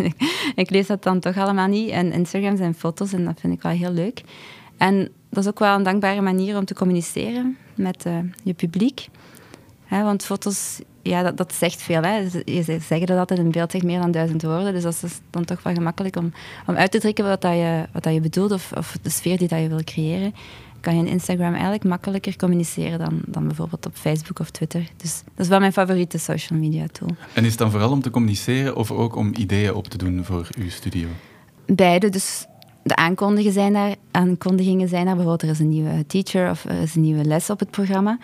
[0.55, 1.91] ik lees dat dan toch allemaal niet.
[1.91, 4.23] En Instagram zijn foto's en dat vind ik wel heel leuk.
[4.77, 9.09] En dat is ook wel een dankbare manier om te communiceren met uh, je publiek.
[9.89, 12.03] want foto's, ja, dat, zegt veel.
[12.03, 12.17] Hè.
[12.45, 14.73] Je zeggen dat altijd, een beeld zegt meer dan duizend woorden.
[14.73, 16.33] Dus dat is dan toch wel gemakkelijk om,
[16.67, 19.39] om uit te drukken wat, dat je, wat dat je bedoelt of, of de sfeer
[19.39, 20.35] die dat je wil creëren
[20.81, 24.89] kan je in Instagram eigenlijk makkelijker communiceren dan, dan bijvoorbeeld op Facebook of Twitter.
[24.97, 27.11] Dus dat is wel mijn favoriete social media tool.
[27.33, 30.25] En is het dan vooral om te communiceren of ook om ideeën op te doen
[30.25, 31.09] voor uw studio?
[31.67, 32.09] Beide.
[32.09, 32.47] Dus
[32.83, 35.15] de aankondigingen zijn daar, aankondigingen zijn daar.
[35.15, 38.19] Bijvoorbeeld er is een nieuwe teacher of er is een nieuwe les op het programma.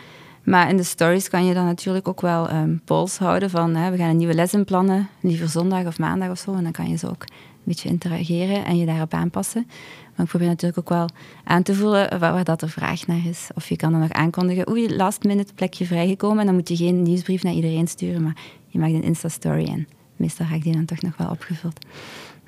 [0.44, 3.90] Maar in de stories kan je dan natuurlijk ook wel um, polls houden van hè,
[3.90, 6.54] we gaan een nieuwe les inplannen, liever zondag of maandag of zo.
[6.54, 9.66] En dan kan je zo ook een beetje interageren en je daarop aanpassen.
[10.14, 11.08] Maar ik probeer natuurlijk ook wel
[11.44, 13.48] aan te voelen waar, dat er vraag naar is.
[13.54, 16.38] Of je kan dan nog aankondigen, oei, last minute plekje vrijgekomen.
[16.38, 18.36] En dan moet je geen nieuwsbrief naar iedereen sturen, maar
[18.66, 21.86] je maakt een Insta-story en meestal ga ik die dan toch nog wel opgevuld.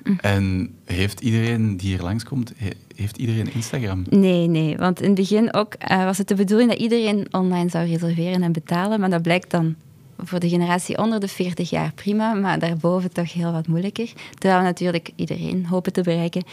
[0.03, 0.13] Hm.
[0.21, 2.53] En heeft iedereen die hier langskomt,
[2.95, 4.03] heeft iedereen Instagram?
[4.09, 4.77] Nee, nee.
[4.77, 8.43] Want in het begin ook uh, was het de bedoeling dat iedereen online zou reserveren
[8.43, 8.99] en betalen.
[8.99, 9.75] Maar dat blijkt dan
[10.17, 14.13] voor de generatie onder de 40 jaar prima, maar daarboven toch heel wat moeilijker.
[14.37, 16.43] Terwijl we natuurlijk iedereen hopen te bereiken.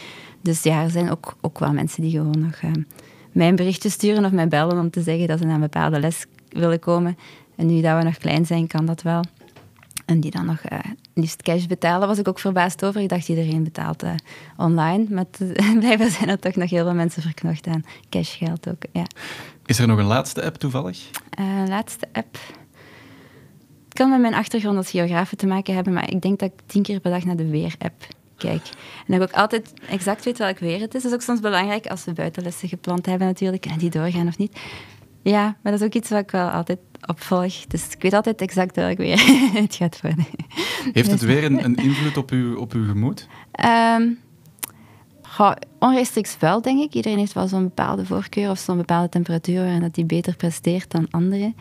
[0.41, 2.71] Dus ja, er zijn ook, ook wel mensen die gewoon nog uh,
[3.31, 5.99] mij een berichtje sturen of mij bellen om te zeggen dat ze naar een bepaalde
[5.99, 7.17] les willen komen.
[7.55, 9.23] En nu dat we nog klein zijn, kan dat wel.
[10.05, 10.79] En die dan nog uh,
[11.13, 13.01] liefst cash betalen, was ik ook verbaasd over.
[13.01, 14.11] Ik dacht iedereen betaalt uh,
[14.57, 15.25] online, maar
[15.79, 18.83] blijkbaar zijn er toch nog heel veel mensen verknocht aan cashgeld ook.
[18.91, 19.05] Ja.
[19.65, 21.09] Is er nog een laatste app toevallig?
[21.39, 22.37] Uh, laatste app.
[23.93, 26.59] Het kan met mijn achtergrond als geografe te maken hebben, maar ik denk dat ik
[26.65, 28.61] tien keer per dag naar de weer-app kijk.
[29.07, 31.01] En dat ik ook altijd exact weet welk weer het is.
[31.01, 34.37] Dat is ook soms belangrijk als we buitenlessen gepland hebben natuurlijk, en die doorgaan of
[34.37, 34.59] niet.
[35.21, 37.53] Ja, maar dat is ook iets wat ik wel altijd opvolg.
[37.53, 39.23] Dus ik weet altijd exact welk weer
[39.63, 40.25] het gaat worden.
[40.93, 43.27] Heeft het dus- weer een, een invloed op uw, op uw gemoed?
[43.97, 44.19] Um,
[45.79, 46.93] onrechtstreeks wel, denk ik.
[46.93, 50.91] Iedereen heeft wel zo'n bepaalde voorkeur of zo'n bepaalde temperatuur waarin dat die beter presteert
[50.91, 51.55] dan anderen.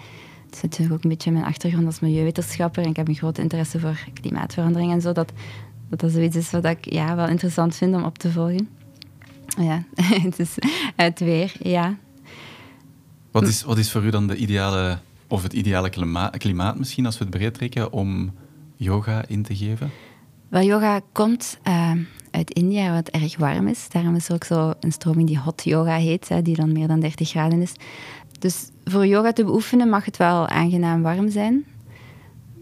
[0.53, 3.41] Het zit natuurlijk ook een beetje mijn achtergrond als milieuwetenschapper en ik heb een grote
[3.41, 5.33] interesse voor klimaatverandering en zo, dat
[5.89, 8.69] dat, dat zoiets is wat ik ja, wel interessant vind om op te volgen.
[9.47, 9.85] Ja,
[10.27, 10.55] het is
[10.97, 11.97] het weer, ja.
[13.31, 14.99] Wat is, wat is voor u dan de ideale,
[15.29, 18.33] of het ideale klimaat, klimaat misschien, als we het breed trekken, om
[18.77, 19.91] yoga in te geven?
[20.49, 21.91] Wel, yoga komt uh,
[22.31, 23.89] uit India, wat erg warm is.
[23.89, 26.89] Daarom is er ook zo een stroming die hot yoga heet, hè, die dan meer
[26.89, 27.73] dan 30 graden is.
[28.43, 31.65] Dus voor yoga te beoefenen mag het wel aangenaam warm zijn.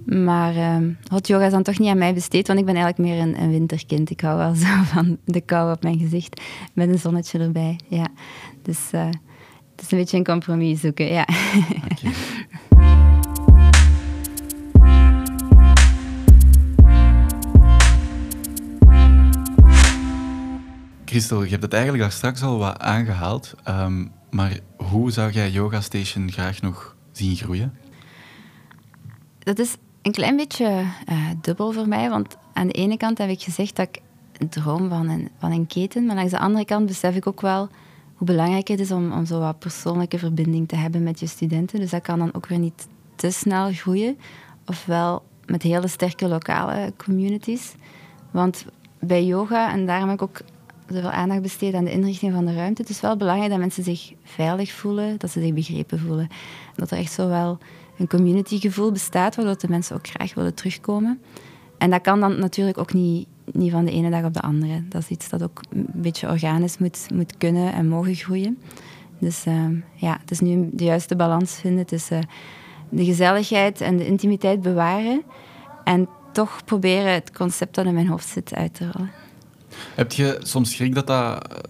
[0.05, 0.76] Maar uh,
[1.11, 3.43] hot yoga is dan toch niet aan mij besteed, want ik ben eigenlijk meer een,
[3.43, 4.11] een, winterkind.
[4.11, 6.41] Ik hou wel zo van de kou op mijn gezicht
[6.72, 7.78] met een zonnetje erbij.
[7.89, 8.09] Ja.
[8.62, 9.05] Dus uh,
[9.70, 11.26] het is een beetje een compromis zoeken, ja.
[11.91, 12.12] Okay.
[21.05, 23.55] Christel, je hebt het eigenlijk daar straks al wat aangehaald.
[23.68, 27.74] Um, maar hoe zou jij Yoga Station graag nog zien groeien?
[29.39, 32.11] Dat is een klein beetje uh, dubbel voor mij.
[32.11, 34.01] Want aan de ene kant heb ik gezegd dat ik
[34.51, 36.05] droom van een, van een keten.
[36.05, 37.68] Maar aan de andere kant besef ik ook wel
[38.14, 41.81] hoe belangrijk het is om, om zo wat persoonlijke verbinding te hebben met je studenten.
[41.81, 44.18] Dus dat kan dan ook weer niet te snel groeien.
[44.66, 47.74] Ofwel met hele sterke lokale communities.
[48.31, 48.64] Want
[49.01, 50.41] bij yoga, en daarom heb ik ook
[50.95, 52.82] zoveel aandacht besteed aan de inrichting van de ruimte.
[52.82, 56.28] Het is wel belangrijk dat mensen zich veilig voelen, dat ze zich begrepen voelen.
[56.74, 57.59] Dat er echt zo wel
[57.99, 61.20] een communitygevoel bestaat, waardoor de mensen ook graag willen terugkomen.
[61.78, 64.82] En dat kan dan natuurlijk ook niet, niet van de ene dag op de andere.
[64.88, 68.59] Dat is iets dat ook een beetje organisch moet, moet kunnen en mogen groeien.
[69.18, 69.64] Dus uh,
[69.95, 72.28] ja, het is nu de juiste balans vinden tussen
[72.88, 75.22] de gezelligheid en de intimiteit bewaren
[75.84, 79.11] en toch proberen het concept dat in mijn hoofd zit uit te rollen.
[79.95, 81.61] Heb je soms schrik dat, dat,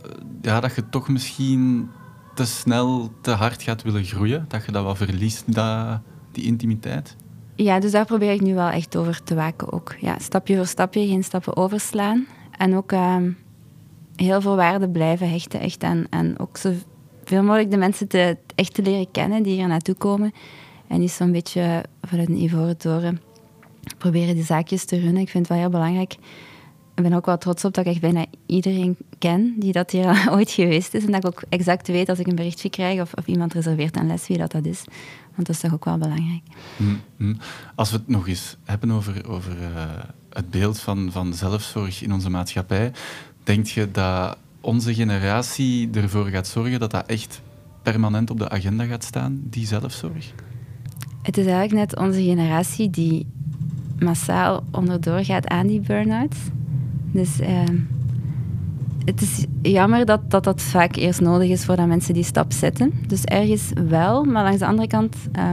[0.42, 1.90] ja, dat je toch misschien
[2.34, 4.44] te snel, te hard gaat willen groeien?
[4.48, 6.00] Dat je dat wel verliest, dat,
[6.32, 7.16] die intimiteit?
[7.54, 9.94] Ja, dus daar probeer ik nu wel echt over te waken ook.
[10.00, 12.26] Ja, stapje voor stapje, geen stappen overslaan.
[12.56, 13.16] En ook uh,
[14.16, 18.74] heel veel waarde blijven hechten echt aan, en ook zoveel mogelijk de mensen te, echt
[18.74, 20.32] te leren kennen die hier naartoe komen.
[20.88, 23.20] En niet zo'n beetje vanuit een ivoren toren
[23.98, 25.22] proberen die zaakjes te runnen.
[25.22, 26.16] Ik vind het wel heel belangrijk
[27.02, 30.26] ik ben ook wel trots op dat ik echt bijna iedereen ken die dat hier
[30.34, 31.04] ooit geweest is.
[31.04, 33.96] En dat ik ook exact weet als ik een berichtje krijg of, of iemand reserveert
[33.96, 34.84] een les wie dat, dat is.
[35.34, 36.42] Want dat is toch ook wel belangrijk.
[36.76, 37.36] Mm, mm.
[37.74, 39.84] Als we het nog eens hebben over, over uh,
[40.30, 42.92] het beeld van, van zelfzorg in onze maatschappij,
[43.42, 47.40] denk je dat onze generatie ervoor gaat zorgen dat dat echt
[47.82, 50.32] permanent op de agenda gaat staan, die zelfzorg?
[51.22, 53.26] Het is eigenlijk net onze generatie die
[53.98, 56.38] massaal onderdoor gaat aan die burn-outs.
[57.12, 57.48] Dus uh,
[59.04, 62.92] het is jammer dat, dat dat vaak eerst nodig is voordat mensen die stap zetten.
[63.06, 65.52] Dus ergens wel, maar langs de andere kant uh,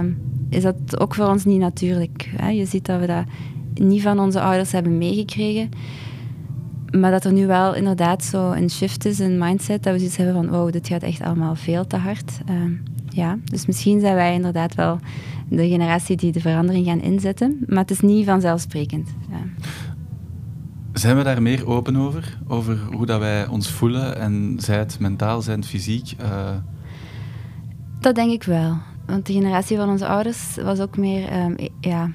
[0.49, 2.29] is dat ook voor ons niet natuurlijk.
[2.35, 2.49] Hè?
[2.49, 3.23] Je ziet dat we dat
[3.73, 5.69] niet van onze ouders hebben meegekregen.
[6.91, 10.17] Maar dat er nu wel inderdaad zo een shift is, een mindset, dat we zoiets
[10.17, 12.39] hebben van, wow, dit gaat echt allemaal veel te hard.
[12.49, 12.55] Uh,
[13.09, 14.99] ja, dus misschien zijn wij inderdaad wel
[15.49, 19.09] de generatie die de verandering gaan inzetten, maar het is niet vanzelfsprekend.
[20.97, 22.37] Zijn we daar meer open over?
[22.47, 26.13] Over hoe dat wij ons voelen en zij het mentaal, zij het fysiek?
[26.21, 26.49] Uh...
[27.99, 28.77] Dat denk ik wel.
[29.05, 31.33] Want de generatie van onze ouders was ook meer...
[31.33, 32.09] Um, ja,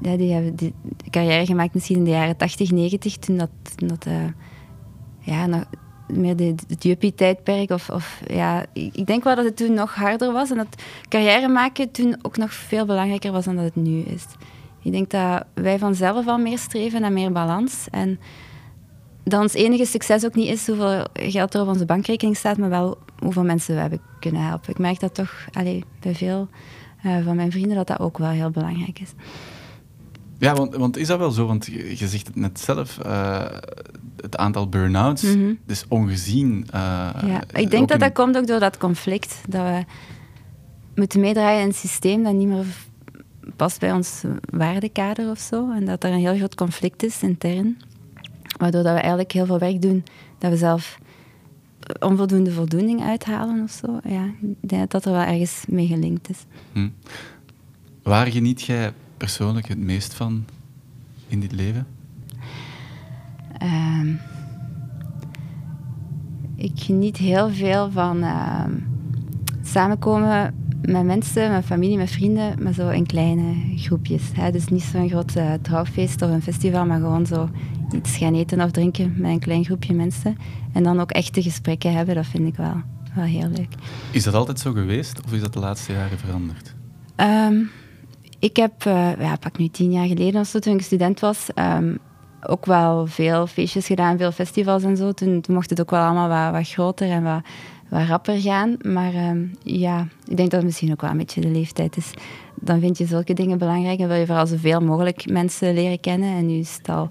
[0.00, 0.74] die hebben die
[1.10, 3.50] carrière gemaakt misschien in de jaren 80, 90, toen dat...
[3.76, 4.14] dat uh,
[5.20, 5.64] ja, nog,
[6.06, 7.70] meer de, het juppie-tijdperk.
[7.70, 11.48] Of, of, ja, ik denk wel dat het toen nog harder was en dat carrière
[11.48, 14.24] maken toen ook nog veel belangrijker was dan dat het nu is.
[14.86, 17.86] Ik denk dat wij vanzelf al meer streven naar meer balans.
[17.90, 18.18] En
[19.24, 22.68] dat ons enige succes ook niet is hoeveel geld er op onze bankrekening staat, maar
[22.68, 24.70] wel hoeveel mensen we hebben kunnen helpen.
[24.70, 26.48] Ik merk dat toch allez, bij veel
[27.06, 29.12] uh, van mijn vrienden dat dat ook wel heel belangrijk is.
[30.38, 31.46] Ja, want, want is dat wel zo?
[31.46, 33.44] Want je, je zegt het net zelf, uh,
[34.16, 35.58] het aantal burn-outs mm -hmm.
[35.66, 36.66] is ongezien.
[36.66, 36.80] Uh,
[37.26, 39.40] ja, ik denk dat dat komt ook door dat conflict.
[39.48, 39.84] Dat we
[40.94, 42.64] moeten meedraaien in een systeem dat niet meer
[43.56, 45.72] past bij ons waardekader of zo.
[45.72, 47.76] En dat er een heel groot conflict is intern.
[48.58, 50.04] Waardoor dat we eigenlijk heel veel werk doen
[50.38, 50.98] dat we zelf
[51.98, 54.00] onvoldoende voldoening uithalen of zo.
[54.04, 56.44] Ja, ik denk dat er wel ergens mee gelinkt is.
[56.72, 56.88] Hm.
[58.02, 60.44] Waar geniet jij persoonlijk het meest van
[61.28, 61.86] in dit leven?
[63.62, 64.14] Uh,
[66.56, 68.64] ik geniet heel veel van uh,
[69.62, 70.54] samenkomen
[70.86, 74.22] met mensen, met familie, met vrienden, maar zo in kleine groepjes.
[74.32, 74.50] Hè.
[74.50, 77.48] Dus niet zo'n groot uh, trouwfeest of een festival, maar gewoon zo
[77.94, 80.36] iets gaan eten of drinken met een klein groepje mensen.
[80.72, 82.74] En dan ook echte gesprekken hebben, dat vind ik wel,
[83.14, 83.74] wel heel leuk.
[84.10, 86.74] Is dat altijd zo geweest of is dat de laatste jaren veranderd?
[87.16, 87.62] Ehm,
[88.38, 91.48] ik heb, uh, ja, pak nu tien jaar geleden of zo, toen ik student was,
[91.54, 91.94] ehm,
[92.48, 95.12] ook wel veel feestjes gedaan, veel festivals en zo.
[95.12, 97.40] Toen, mocht het ook wel allemaal wat, wat groter en wat,
[97.88, 98.76] wat rapper gaan.
[98.82, 102.10] Maar ehm, ja, ik denk dat het misschien ook wel een beetje de leeftijd is.
[102.54, 106.36] Dan vind je zulke dingen belangrijk en wil je vooral zoveel mogelijk mensen leren kennen.
[106.36, 107.08] En nu is het al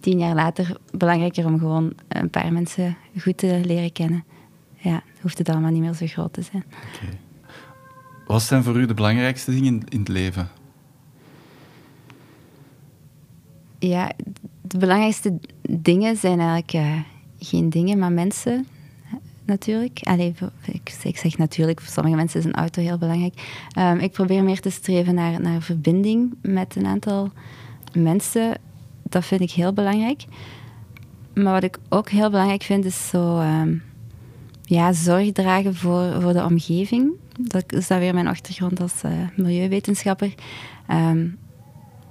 [0.00, 4.24] tien jaar later belangrijker om gewoon een paar mensen goed te leren kennen.
[4.76, 6.64] Ja, hoeft het allemaal niet meer zo groot te zijn.
[6.94, 7.18] Okay.
[8.26, 10.48] Wat zijn voor u de belangrijkste dingen in het leven?
[13.78, 14.12] Ja,
[14.62, 15.38] de belangrijkste
[15.70, 17.00] dingen zijn eigenlijk uh,
[17.38, 18.66] geen dingen, maar mensen
[19.48, 20.00] natuurlijk.
[20.02, 20.34] Allee,
[21.02, 23.34] ik, zeg natuurlijk, voor sommige mensen is een auto heel belangrijk.
[23.78, 27.30] Um, ik probeer meer te streven naar, naar verbinding met een aantal
[27.92, 28.54] mensen.
[29.02, 30.24] Dat vind ik heel belangrijk.
[31.34, 33.82] Maar wat ik ook heel belangrijk vind, is zo um,
[34.62, 37.10] ja, zorg dragen voor, voor de omgeving.
[37.38, 40.34] Dat is dan weer mijn achtergrond als uh, milieuwetenschapper.
[40.90, 41.38] Um,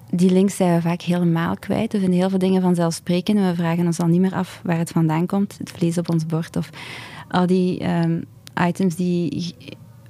[0.10, 1.92] die links zijn we vaak helemaal kwijt.
[1.92, 3.40] We vinden heel veel dingen vanzelfsprekend.
[3.40, 5.58] We vragen ons al niet meer af waar het vandaan komt.
[5.58, 6.70] Het vlees op ons bord of
[7.30, 8.26] al die um,
[8.68, 9.56] items die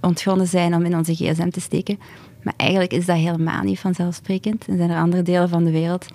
[0.01, 1.99] ontgonnen zijn om in onze gsm te steken.
[2.43, 4.67] Maar eigenlijk is dat helemaal niet vanzelfsprekend.
[4.67, 6.07] Er zijn er andere delen van de wereld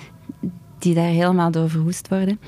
[0.79, 2.41] die daar helemaal door verwoest worden.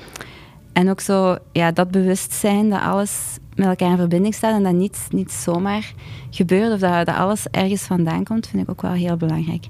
[0.73, 4.73] En ook zo, ja, dat bewustzijn dat alles met elkaar in verbinding staat en dat
[4.73, 5.93] niets niet zomaar
[6.29, 9.65] gebeurt of dat, dat alles ergens vandaan komt, vind ik ook wel heel belangrijk.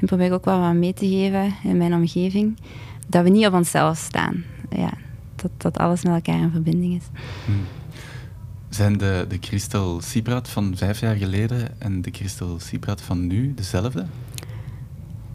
[0.00, 2.56] En probeer ik ook wel wat mee te geven in mijn omgeving.
[3.06, 4.44] Dat we niet op onszelf staan.
[4.70, 4.90] Ja,
[5.34, 7.08] dat, dat alles met elkaar in verbinding is.
[7.44, 7.54] Hmm.
[8.68, 13.54] Zijn de, de Christel Sibrat van vijf jaar geleden en de Christel Sibrat van nu
[13.54, 14.06] dezelfde?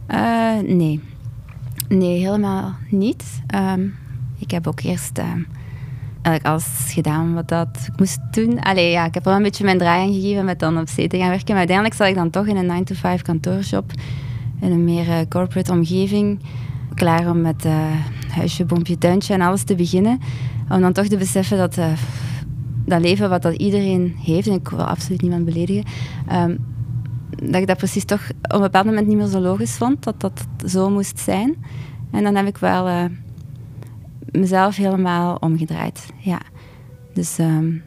[0.07, 0.99] Uh, nee.
[1.89, 3.23] Nee, helemaal niet.
[3.55, 3.95] Um,
[4.37, 5.25] ik heb ook eerst uh,
[6.21, 8.59] eigenlijk alles gedaan wat dat ik moest doen.
[8.59, 11.17] Allee, ja, ik heb wel een beetje mijn draai aangegeven met dan op zee te
[11.17, 11.47] gaan werken.
[11.47, 13.91] Maar uiteindelijk zat ik dan toch in een 9-to-5 kantoorjob
[14.61, 16.39] in een meer uh, corporate omgeving.
[16.93, 17.73] Klaar om met uh,
[18.29, 20.19] huisje, boompje, tuintje en alles te beginnen.
[20.69, 21.77] Om dan toch te beseffen dat
[22.91, 25.83] dat leven wat dat iedereen heeft, en ik wil absoluut niemand beledigen,
[26.31, 26.57] um,
[27.29, 30.21] dat ik dat precies toch op een bepaald moment niet meer zo logisch vond, dat
[30.21, 31.55] dat zo moest zijn.
[32.11, 33.09] En dan heb ik wel
[34.31, 36.05] mezelf helemaal omgedraaid.
[36.19, 36.39] Ja.
[37.13, 37.83] Dus um,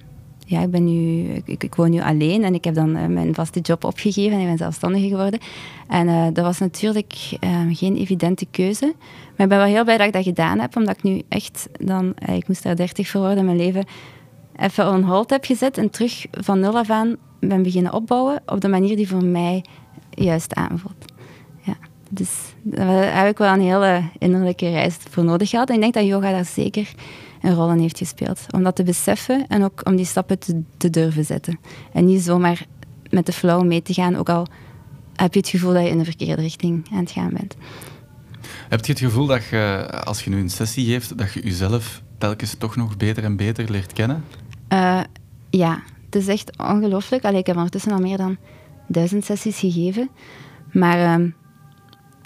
[0.46, 3.34] ja, ik, ben nu, ik, ik, woon nu alleen en ik heb dan uh, mijn
[3.34, 5.40] vaste job opgegeven en ik ben zelfstandige geworden.
[5.88, 8.94] En uh, dat was natuurlijk um, geen evidente keuze.
[9.36, 11.68] Maar ik ben wel heel blij dat ik dat gedaan heb, omdat ik nu echt
[11.84, 13.84] dan, ik moest daar dertig voor worden, mijn leven
[14.56, 18.60] even on hold heb gezet en terug van nul af aan ben beginnen opbouwen op
[18.60, 19.64] de manier die voor mij
[20.10, 21.12] juist aanvoelt.
[21.62, 21.76] Ja,
[22.10, 22.30] dus
[22.62, 25.68] daar heb ik wel een hele innerlijke reis voor nodig gehad.
[25.68, 26.92] En ik denk dat yoga daar zeker
[27.42, 28.40] een rol in heeft gespeeld.
[28.50, 31.58] Om dat te beseffen en ook om die stappen te, te durven zetten.
[31.92, 32.66] En niet zomaar
[33.10, 34.46] met de flow mee te gaan, ook al
[35.14, 37.56] heb je het gevoel dat je in de verkeerde richting aan het gaan bent.
[38.68, 42.02] Heb je het gevoel dat je, als je nu een sessie geeft, dat je jezelf
[42.24, 44.24] telkens toch nog beter en beter leert kennen?
[44.72, 45.00] Uh,
[45.50, 47.22] ja, het is echt ongelooflijk.
[47.22, 48.36] Ik heb ondertussen al meer dan
[48.86, 50.08] duizend sessies gegeven.
[50.72, 51.26] Maar uh,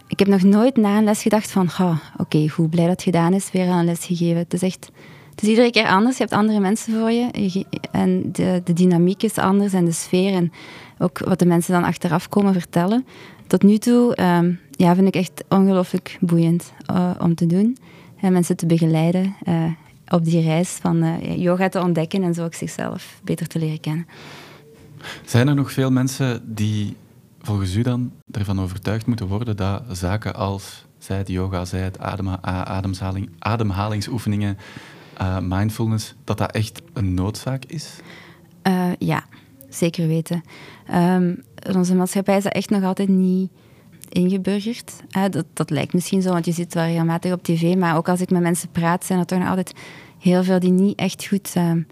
[0.06, 1.68] ik heb nog nooit na een les gedacht van,
[2.16, 4.36] oké, hoe blij dat gedaan is, weer een les gegeven.
[4.36, 4.90] Het is echt,
[5.30, 6.16] het is iedere keer anders.
[6.16, 10.34] Je hebt andere mensen voor je en de, de dynamiek is anders en de sfeer
[10.34, 10.52] en
[10.98, 13.06] ook wat de mensen dan achteraf komen vertellen.
[13.46, 17.76] Tot nu toe um, ja, vind ik echt ongelooflijk boeiend uh, om te doen
[18.20, 19.64] en mensen te begeleiden uh,
[20.08, 23.80] op die reis van uh, yoga te ontdekken en zo ook zichzelf beter te leren
[23.80, 24.06] kennen.
[25.24, 26.96] Zijn er nog veel mensen die
[27.40, 31.98] volgens u dan ervan overtuigd moeten worden dat zaken als, zij het yoga, zij het
[31.98, 34.58] adem, ademhaling, ademhalingsoefeningen,
[35.20, 37.96] uh, mindfulness, dat dat echt een noodzaak is?
[38.66, 39.24] Uh, ja,
[39.68, 40.42] zeker weten.
[40.94, 41.42] Um,
[41.74, 43.50] onze maatschappij is dat echt nog altijd niet
[44.08, 44.92] ingeburgerd.
[45.30, 48.20] Dat, dat lijkt misschien zo, want je zit wel regelmatig op tv, maar ook als
[48.20, 49.72] ik met mensen praat, zijn er toch nog altijd
[50.18, 51.82] heel veel die niet echt goed ehm,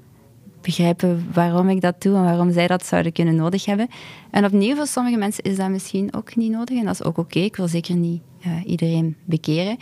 [0.60, 3.88] begrijpen waarom ik dat doe en waarom zij dat zouden kunnen nodig hebben.
[4.30, 7.18] En opnieuw, voor sommige mensen is dat misschien ook niet nodig en dat is ook
[7.18, 7.38] oké.
[7.38, 9.76] Ik wil zeker niet uh, iedereen bekeren.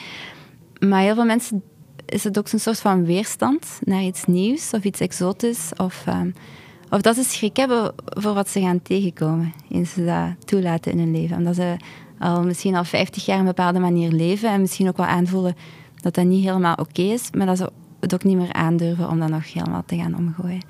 [0.78, 1.62] Maar heel veel mensen
[2.06, 5.70] is het ook zo'n soort van weerstand naar iets nieuws of iets exotisch.
[5.76, 6.34] Of, um,
[6.90, 9.52] of dat ze schrik hebben voor wat ze gaan tegenkomen.
[9.70, 11.36] Eens ze dat toelaten in hun leven.
[11.36, 11.76] Omdat ze
[12.24, 15.56] al misschien al 50 jaar op een bepaalde manier leven en misschien ook wel aanvoelen
[16.00, 17.70] dat dat niet helemaal oké is, maar dat ze
[18.00, 20.62] het ook niet meer aandurven om dat nog helemaal te gaan omgooien.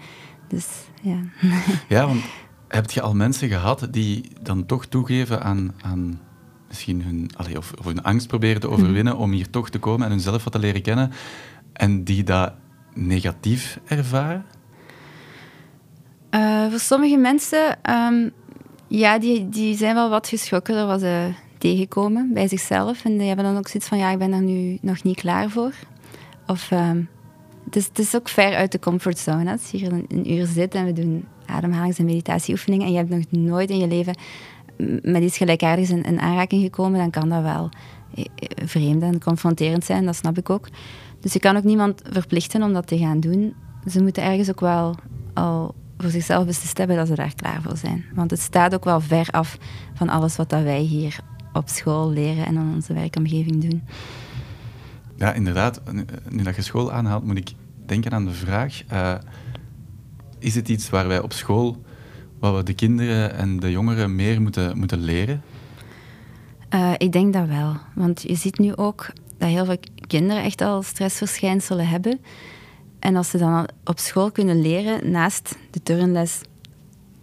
[0.49, 0.67] Dus
[1.03, 1.19] ja.
[1.89, 2.23] Ja, want
[2.69, 6.21] heb je al mensen gehad die dan toch toegeven aan, aan
[6.69, 10.13] misschien hun, of, of, hun angst proberen te overwinnen om hier toch te komen en
[10.13, 11.13] hunzelf wat te leren kennen,
[11.73, 12.53] en die dat
[12.95, 14.45] negatief ervaren?
[16.31, 18.33] Uh, voor sommige mensen um,
[18.89, 21.33] Ja, die, die zijn wel wat geschrokken door wat ze
[21.65, 23.05] tegenkomen bij zichzelf.
[23.05, 25.51] En die hebben dan ook zoiets van, ja, ik ben er nu nog niet klaar
[25.51, 25.73] voor.
[26.47, 27.03] Of, ehm,
[27.65, 29.51] het, is, het is ook ver uit de comfortzone.
[29.51, 33.11] Als je hier een, uur zit en we doen ademhalings- en meditatieoefeningen en je hebt
[33.11, 34.17] nog nooit in je leven
[35.03, 37.69] met iets gelijkaardigs in, in aanraking gekomen, dan kan dat wel
[38.15, 40.69] eh, eh, vreemd en confronterend zijn, dat snap ik ook.
[41.21, 43.55] Dus je kan ook niemand verplichten om dat te gaan doen.
[43.91, 44.95] Ze moeten ergens ook wel
[45.35, 48.05] al voor zichzelf beslist hebben dat ze daar klaar voor zijn.
[48.15, 49.59] Want het staat ook wel ver af
[49.95, 51.21] van alles wat dat wij hier
[51.55, 53.83] op school leren en in onze werkomgeving doen.
[55.17, 55.81] Ja, inderdaad.
[56.29, 57.53] Nu dat je school aanhaalt, moet ik
[57.87, 59.15] denken aan de vraag: uh,
[60.39, 61.83] is het iets waar wij op school,
[62.39, 65.43] wat we de kinderen en de jongeren meer moeten, moeten leren?
[66.75, 67.77] Uh, ik denk dat wel.
[67.95, 69.07] Want je ziet nu ook
[69.39, 72.21] dat heel veel kinderen echt al stressverschijnselen hebben.
[72.99, 76.41] En als ze dan op school kunnen leren, naast de turnles,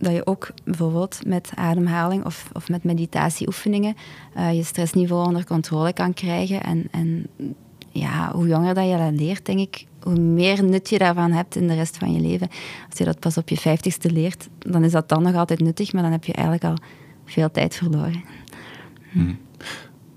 [0.02, 3.96] dat je ook bijvoorbeeld met ademhaling of, of met meditatieoefeningen
[4.38, 6.64] uh, je stressniveau onder controle kan krijgen.
[6.64, 7.28] En, en
[7.90, 11.56] ja, hoe jonger dat je dat leert, denk ik, hoe meer nut je daarvan hebt
[11.56, 12.48] in de rest van je leven.
[12.90, 15.94] Als je dat pas op je vijftigste leert, dan is dat dan nog altijd nuttig,
[15.94, 16.86] maar dan heb je eigenlijk al
[17.26, 18.24] veel tijd verloren.
[19.12, 19.34] Hm.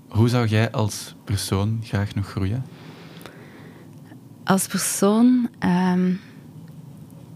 [0.07, 2.65] Hoe zou jij als persoon graag nog groeien?
[4.43, 6.19] Als persoon, um,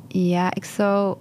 [0.08, 1.18] ja, ik zou,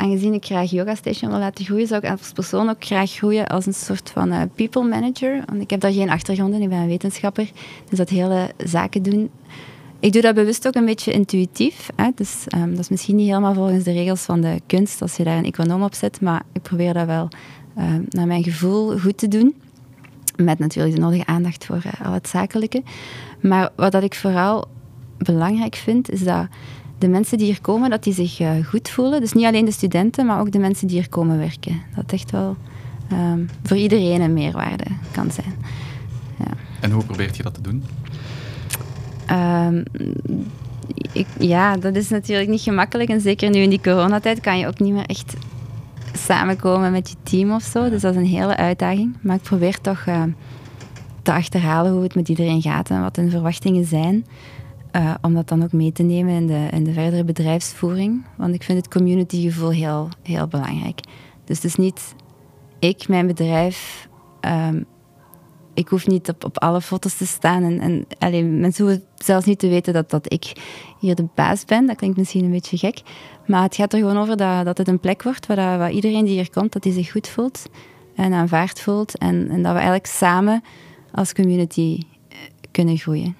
[0.00, 3.46] aangezien ik graag Yoga Station wil laten groeien, zou ik als persoon ook graag groeien
[3.46, 5.42] als een soort van uh, people manager.
[5.46, 7.50] Want ik heb daar geen achtergrond in, ik ben een wetenschapper.
[7.88, 9.30] Dus dat hele zaken doen.
[10.00, 11.90] Ik doe dat bewust ook een beetje intuïtief.
[11.96, 12.10] Hè.
[12.14, 15.24] Dus, um, dat is misschien niet helemaal volgens de regels van de kunst als je
[15.24, 17.28] daar een econoom op zet, maar ik probeer dat wel
[17.78, 19.54] uh, naar mijn gevoel goed te doen.
[20.36, 22.82] Met natuurlijk de nodige aandacht voor uh, al het zakelijke.
[23.40, 24.68] Maar wat dat ik vooral
[25.18, 26.46] belangrijk vind, is dat
[27.00, 29.20] de mensen die hier komen, dat die zich uh, goed voelen.
[29.20, 31.82] Dus niet alleen de studenten, maar ook de mensen die hier komen werken.
[31.94, 32.56] Dat echt wel
[33.12, 35.54] um, voor iedereen een meerwaarde kan zijn.
[36.38, 36.50] Ja.
[36.80, 37.84] En hoe probeert je dat te doen?
[39.30, 39.84] Um,
[41.12, 43.10] ik, ja, dat is natuurlijk niet gemakkelijk.
[43.10, 45.34] En zeker nu in die coronatijd kan je ook niet meer echt
[46.12, 47.90] samenkomen met je team of zo.
[47.90, 49.16] Dus dat is een hele uitdaging.
[49.20, 50.22] Maar ik probeer toch uh,
[51.22, 54.26] te achterhalen hoe het met iedereen gaat en wat hun verwachtingen zijn.
[54.96, 58.24] Uh, om dat dan ook mee te nemen in de, in de verdere bedrijfsvoering.
[58.36, 61.00] Want ik vind het communitygevoel heel, heel belangrijk.
[61.44, 62.14] Dus het is niet
[62.78, 64.08] ik, mijn bedrijf.
[64.40, 64.86] Um,
[65.74, 67.62] ik hoef niet op, op alle foto's te staan.
[67.62, 70.52] En, en alleen, mensen hoeven zelfs niet te weten dat, dat ik
[70.98, 71.86] hier de baas ben.
[71.86, 73.02] Dat klinkt misschien een beetje gek.
[73.46, 76.24] Maar het gaat er gewoon over dat, dat het een plek wordt waar, dat, iedereen
[76.24, 77.66] die hier komt, dat hij zich goed voelt.
[78.14, 79.18] En aanvaard voelt.
[79.18, 80.62] En, en dat we eigenlijk samen
[81.12, 82.36] als community eh,
[82.70, 83.36] kunnen groeien.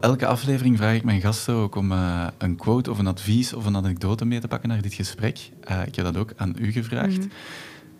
[0.00, 3.66] Elke aflevering vraag ik mijn gasten ook om uh, een quote of een advies of
[3.66, 5.50] een anekdote mee te pakken naar dit gesprek.
[5.70, 7.18] Uh, ik heb dat ook aan u gevraagd.
[7.18, 7.30] Mm.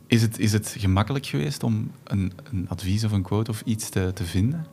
[0.06, 3.88] Is, het, is het gemakkelijk geweest om een, een advies of een quote of iets
[3.88, 4.66] te, te vinden?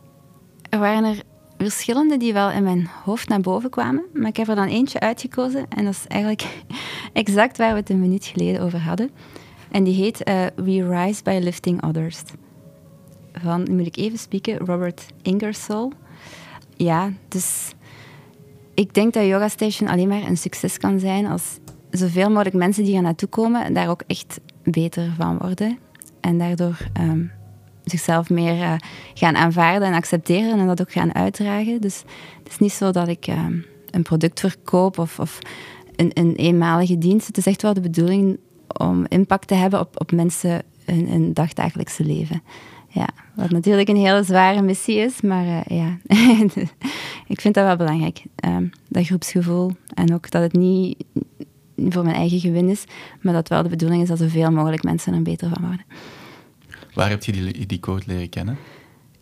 [0.70, 1.22] Er waren er
[1.58, 5.00] verschillende die wel in mijn hoofd naar boven kwamen, maar ik heb er dan eentje
[5.00, 6.64] uitgekozen en dat is eigenlijk
[7.14, 9.10] exact waar we het een minuut geleden over hadden.
[9.72, 12.22] En die heet uh, We Rise by Lifting Others.
[13.34, 15.92] Van, nu moet ik even spieken, Robert Ingersoll
[16.84, 17.74] ja, dus
[18.74, 21.58] ik denk dat Yoga Station alleen maar een succes kan zijn als
[21.90, 25.78] zoveel mogelijk mensen die er naartoe komen daar ook echt beter van worden.
[26.22, 27.32] En daardoor um,
[27.84, 28.74] zichzelf meer uh,
[29.14, 31.82] gaan aanvaarden en accepteren en dat ook gaan uitdragen.
[31.82, 32.04] Dus
[32.44, 35.40] het is niet zo dat ik um, een product verkoop of, of
[35.96, 37.28] een, een, eenmalige dienst.
[37.28, 38.40] Het is echt wel de bedoeling
[38.78, 42.42] om impact te hebben op, op mensen in hun dagdagelijkse leven.
[42.92, 45.98] Ja, wat natuurlijk een hele zware missie is, maar uh, ja,
[47.34, 48.24] ik vind dat wel belangrijk.
[48.46, 51.04] Um, dat groepsgevoel en ook dat het niet
[51.76, 52.84] voor mijn eigen gewin is,
[53.22, 55.86] maar dat wel de bedoeling is dat zoveel mogelijk mensen er beter van worden.
[56.94, 58.58] Waar heb je die, die code leren kennen?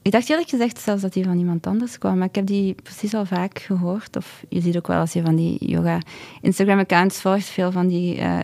[0.08, 2.76] Ik dacht eerlijk gezegd zelfs dat die van iemand anders kwam, maar ik heb die
[2.84, 4.16] precies al vaak gehoord.
[4.16, 6.00] Of je ziet ook wel als je van die yoga
[6.42, 8.40] Instagram-accounts volgt, veel van die uh,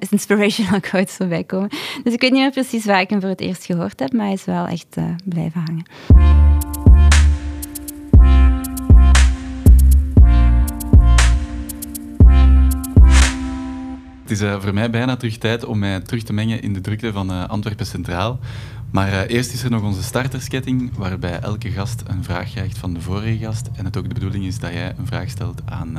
[0.10, 1.68] inspirational quotes voorbij komen.
[2.02, 4.24] Dus ik weet niet meer precies waar ik hem voor het eerst gehoord heb, maar
[4.24, 5.86] hij is wel echt uh, blijven hangen.
[14.22, 16.80] Het is uh, voor mij bijna terug tijd om mij terug te mengen in de
[16.80, 18.38] drukte van Antwerpen Centraal.
[18.90, 22.94] Maar uh, eerst is er nog onze startersketting, waarbij elke gast een vraag krijgt van
[22.94, 23.70] de vorige gast.
[23.74, 25.98] En het ook de bedoeling is dat jij een vraag stelt aan,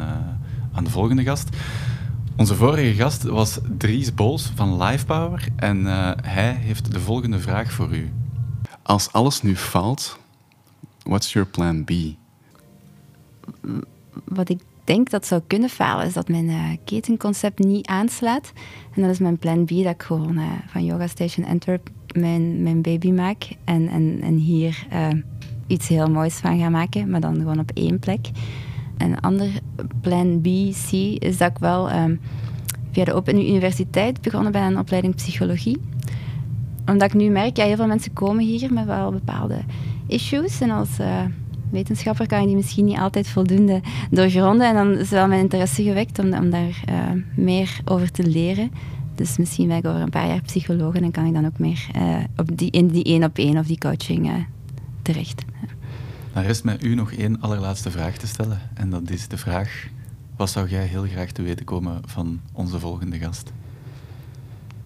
[0.74, 1.50] aan de volgende gast.
[2.36, 5.86] Onze vorige gast was Dries Bols van Lifepower en
[6.22, 8.12] hij heeft de volgende vraag voor u.
[8.82, 10.20] Als alles nu faalt,
[11.04, 11.92] what's your plan B?
[14.24, 18.52] wat ik denk dat zou kunnen falen, is dat mijn uh, ketenconcept niet aanslaat.
[18.96, 22.64] En dat is mijn plan B, dat ik gewoon uh, van Yoga Station Antwerp mijn,
[22.64, 23.48] mijn baby maak.
[23.64, 25.08] En, en, en hier uh,
[25.68, 28.28] iets heel moois van ga maken, maar dan gewoon op één plek.
[28.98, 29.50] Een ander
[30.02, 30.46] plan B,
[30.90, 30.92] C,
[31.24, 32.20] is dat ik wel um,
[32.92, 35.78] via de Open Universiteit begonnen ben aan een opleiding psychologie.
[36.86, 39.60] Omdat ik nu merk, ja, heel veel mensen komen hier met wel bepaalde
[40.08, 40.62] issues.
[40.62, 40.90] En als
[41.70, 44.68] wetenschapper kan je die misschien niet altijd voldoende doorgronden.
[44.68, 46.96] En dan is wel mijn interesse gewekt om, om daar uh,
[47.36, 48.72] meer over te leren.
[49.16, 51.60] Dus misschien ben ik over een paar jaar psycholoog en dan kan ik dan ook
[51.60, 54.34] meer uh, op die, in die één op één of die coaching uh,
[55.02, 55.46] terecht.
[56.34, 58.62] Dan rest mij u nog één allerlaatste vraag te stellen.
[58.74, 59.88] En dat is de vraag,
[60.36, 63.52] wat zou jij heel graag te weten komen van onze volgende gast?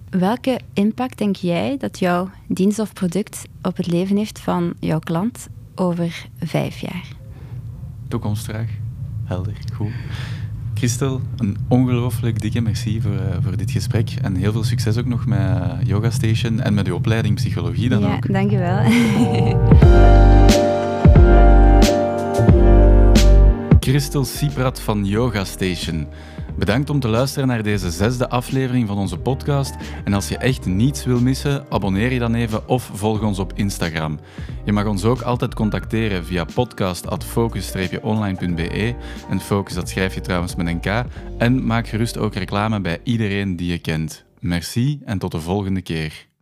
[0.10, 5.00] Welke impact denk jij dat jouw dienst of product op het leven heeft van jouw
[5.00, 7.06] klant over vijf jaar.
[8.08, 8.70] Toekomstvraag.
[9.24, 9.92] Helder, goed.
[10.74, 14.10] Christel, een ongelooflijk dikke merci voor, uh, voor dit gesprek.
[14.22, 15.42] En heel veel succes ook nog met
[15.84, 18.28] Yoga Station en met uw opleiding psychologie dan ja, ook.
[18.28, 18.80] Ja, dankjewel.
[23.80, 26.08] Christel Siprat van Yoga Station.
[26.58, 29.76] Bedankt om te luisteren naar deze zesde aflevering van onze podcast.
[30.04, 33.54] En als je echt niets wil missen, abonneer je dan even of volg ons op
[33.56, 34.20] Instagram.
[34.66, 38.96] Je mag ons ook altijd contacteren via podcast.focus-online.be.
[39.30, 41.06] En focus, dat schrijf je trouwens met een K.
[41.38, 44.26] En maak gerust ook reclame bij iedereen die je kent.
[44.40, 46.33] Merci en tot de volgende keer.